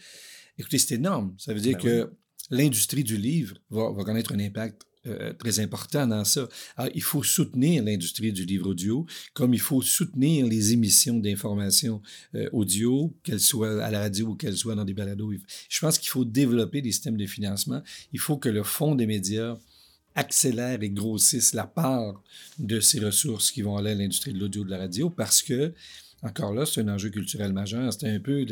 [0.58, 1.34] Écoutez, c'est énorme.
[1.38, 2.14] Ça veut dire ben que
[2.50, 6.48] l'industrie du livre va, va connaître un impact euh, très important dans ça.
[6.94, 12.02] Il faut soutenir l'industrie du livre audio, comme il faut soutenir les émissions d'information
[12.36, 15.34] euh, audio, qu'elles soient à la radio ou qu'elles soient dans des balados.
[15.70, 17.82] Je pense qu'il faut développer des systèmes de financement.
[18.14, 19.58] Il faut que le fonds des médias
[20.16, 22.22] accélère et grossisse la part
[22.58, 25.74] de ces ressources qui vont aller à l'industrie de l'audio de la radio parce que
[26.28, 27.92] encore là, c'est un enjeu culturel majeur.
[27.94, 28.46] C'est un peu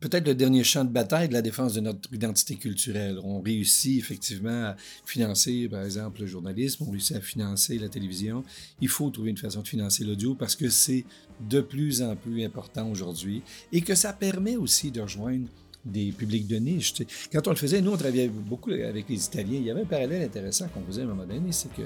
[0.00, 3.18] peut-être le dernier champ de bataille de la défense de notre identité culturelle.
[3.22, 8.44] On réussit effectivement à financer, par exemple, le journalisme, on réussit à financer la télévision.
[8.80, 11.04] Il faut trouver une façon de financer l'audio parce que c'est
[11.48, 13.42] de plus en plus important aujourd'hui
[13.72, 15.48] et que ça permet aussi de rejoindre
[15.86, 16.94] des publics de niche.
[17.32, 19.58] Quand on le faisait, nous, on travaillait beaucoup avec les Italiens.
[19.58, 21.82] Il y avait un parallèle intéressant qu'on faisait à un moment donné, c'est que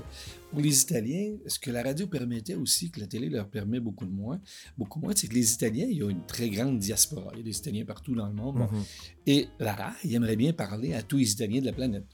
[0.51, 4.07] pour les Italiens, ce que la radio permettait aussi, que la télé leur permet beaucoup
[4.07, 4.41] de moins,
[4.77, 7.31] beaucoup moins, c'est que les Italiens, il y a une très grande diaspora.
[7.35, 8.59] Il y a des Italiens partout dans le monde.
[8.59, 8.85] Mm-hmm.
[9.27, 12.07] Et la RAI aimerait bien parler à tous les Italiens de la planète.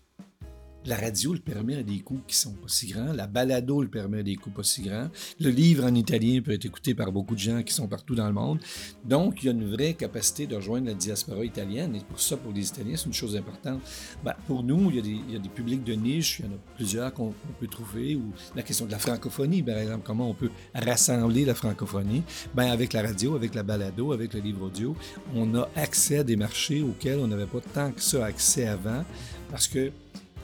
[0.86, 3.12] La radio le permet à des coûts qui sont pas si grands.
[3.12, 5.10] La balado le permet à des coûts pas si grands.
[5.40, 8.28] Le livre en italien peut être écouté par beaucoup de gens qui sont partout dans
[8.28, 8.60] le monde.
[9.04, 11.96] Donc, il y a une vraie capacité de rejoindre la diaspora italienne.
[11.96, 13.80] Et pour ça, pour les Italiens, c'est une chose importante.
[14.24, 16.38] Ben, pour nous, il y, a des, publics de niche.
[16.38, 18.14] Il y en a plusieurs qu'on peut trouver.
[18.14, 22.22] Ou la question de la francophonie, par exemple, comment on peut rassembler la francophonie?
[22.54, 24.94] Ben, avec la radio, avec la balado, avec le livre audio,
[25.34, 29.04] on a accès à des marchés auxquels on n'avait pas tant que ça accès avant.
[29.50, 29.92] Parce que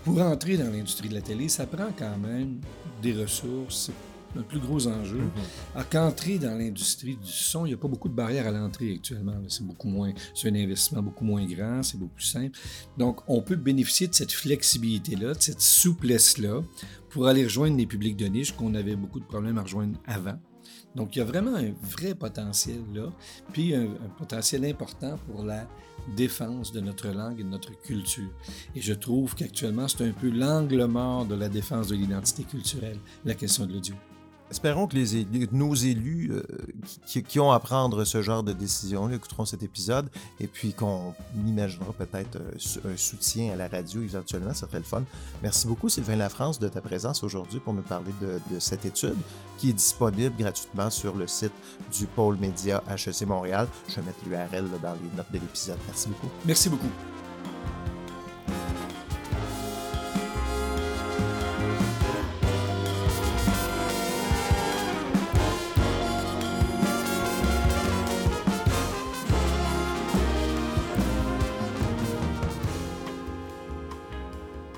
[0.05, 2.61] pour entrer dans l'industrie de la télé, ça prend quand même
[3.01, 3.91] des ressources.
[4.35, 5.19] C'est un plus gros enjeu.
[5.19, 8.95] Mm Qu'entrer dans l'industrie du son, il n'y a pas beaucoup de barrières à l'entrée
[8.95, 9.35] actuellement.
[9.49, 12.59] C'est beaucoup moins, c'est un investissement beaucoup moins grand, c'est beaucoup plus simple.
[12.97, 16.63] Donc, on peut bénéficier de cette flexibilité-là, de cette souplesse-là,
[17.11, 20.39] pour aller rejoindre les publics de niche qu'on avait beaucoup de problèmes à rejoindre avant.
[20.95, 23.11] Donc, il y a vraiment un vrai potentiel là,
[23.53, 25.69] puis un, un potentiel important pour la
[26.17, 28.31] défense de notre langue et de notre culture.
[28.75, 32.99] Et je trouve qu'actuellement, c'est un peu l'angle mort de la défense de l'identité culturelle,
[33.25, 33.95] la question de l'audio.
[34.53, 36.43] Espérons que nos élus euh,
[37.07, 41.15] qui, ont à prendre ce genre de décision écouteront cet épisode et puis qu'on
[41.47, 45.05] imaginera peut-être euh, un soutien à la radio éventuellement, ça serait le fun.
[45.43, 49.17] Merci beaucoup Sylvain Lafrance de ta présence aujourd'hui pour nous parler de, de, cette étude
[49.57, 51.55] qui est disponible gratuitement sur le site
[51.91, 53.67] du pôle média HEC Montréal.
[53.89, 55.79] Je vais mettre l'URL dans les notes de l'épisode.
[55.87, 56.29] Merci beaucoup.
[56.45, 56.91] Merci beaucoup.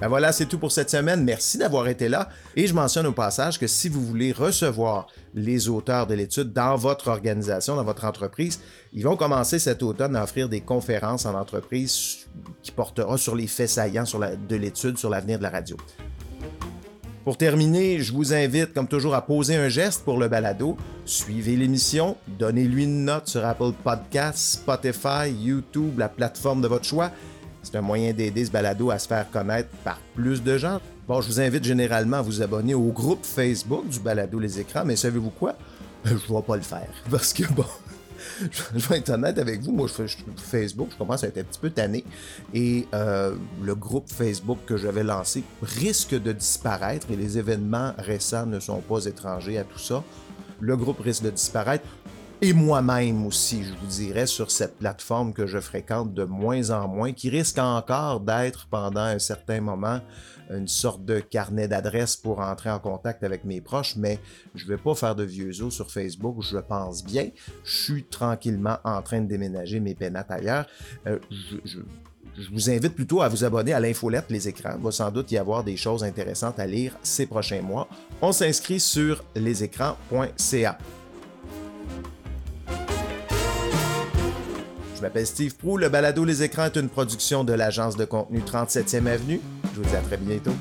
[0.05, 1.25] Ben voilà, c'est tout pour cette semaine.
[1.25, 2.29] Merci d'avoir été là.
[2.57, 6.77] Et je mentionne au passage que si vous voulez recevoir les auteurs de l'étude dans
[6.77, 8.61] votre organisation, dans votre entreprise,
[8.93, 12.27] ils vont commencer cet automne à offrir des conférences en entreprise
[12.63, 14.05] qui portera sur les faits saillants
[14.47, 15.79] de l'étude sur l'avenir de la radio.
[17.25, 20.77] Pour terminer, je vous invite, comme toujours, à poser un geste pour le balado.
[21.07, 27.11] Suivez l'émission, donnez-lui une note sur Apple Podcasts, Spotify, YouTube, la plateforme de votre choix.
[27.65, 30.81] C'est un moyen d'aider ce balado à se faire connaître par plus de gens.
[31.09, 34.85] Bon, je vous invite généralement à vous abonner au groupe Facebook du balado Les Écrans,
[34.85, 35.57] mais savez-vous quoi?
[36.05, 36.89] Je ne vais pas le faire.
[37.11, 37.65] Parce que, bon,
[38.75, 41.45] je vais être honnête avec vous, moi, je fais Facebook, je commence à être un
[41.45, 42.05] petit peu tanné.
[42.53, 48.47] Et euh, le groupe Facebook que j'avais lancé risque de disparaître et les événements récents
[48.47, 50.03] ne sont pas étrangers à tout ça.
[50.61, 51.85] Le groupe risque de disparaître
[52.41, 56.89] et moi-même aussi, je vous dirais, sur cette plateforme que je fréquente de moins en
[56.89, 60.01] moins, qui risque encore d'être pendant un certain moment
[60.51, 64.18] une sorte de carnet d'adresses pour entrer en contact avec mes proches, mais
[64.55, 67.30] je ne vais pas faire de vieux os sur Facebook, je pense bien.
[67.64, 70.66] Je suis tranquillement en train de déménager mes pénates ailleurs.
[71.07, 71.18] Euh,
[71.64, 71.78] je,
[72.51, 74.74] vous invite plutôt à vous abonner à l'infolette Les Écrans.
[74.76, 77.89] Il va sans doute y avoir des choses intéressantes à lire ces prochains mois.
[78.20, 80.78] On s'inscrit sur lesécrans.ca.
[85.05, 85.77] m'appelle Steve Prou.
[85.77, 89.39] Le balado Les Écrans est une production de l'agence de contenu 37e Avenue.
[89.75, 90.55] Je vous dis à très bientôt.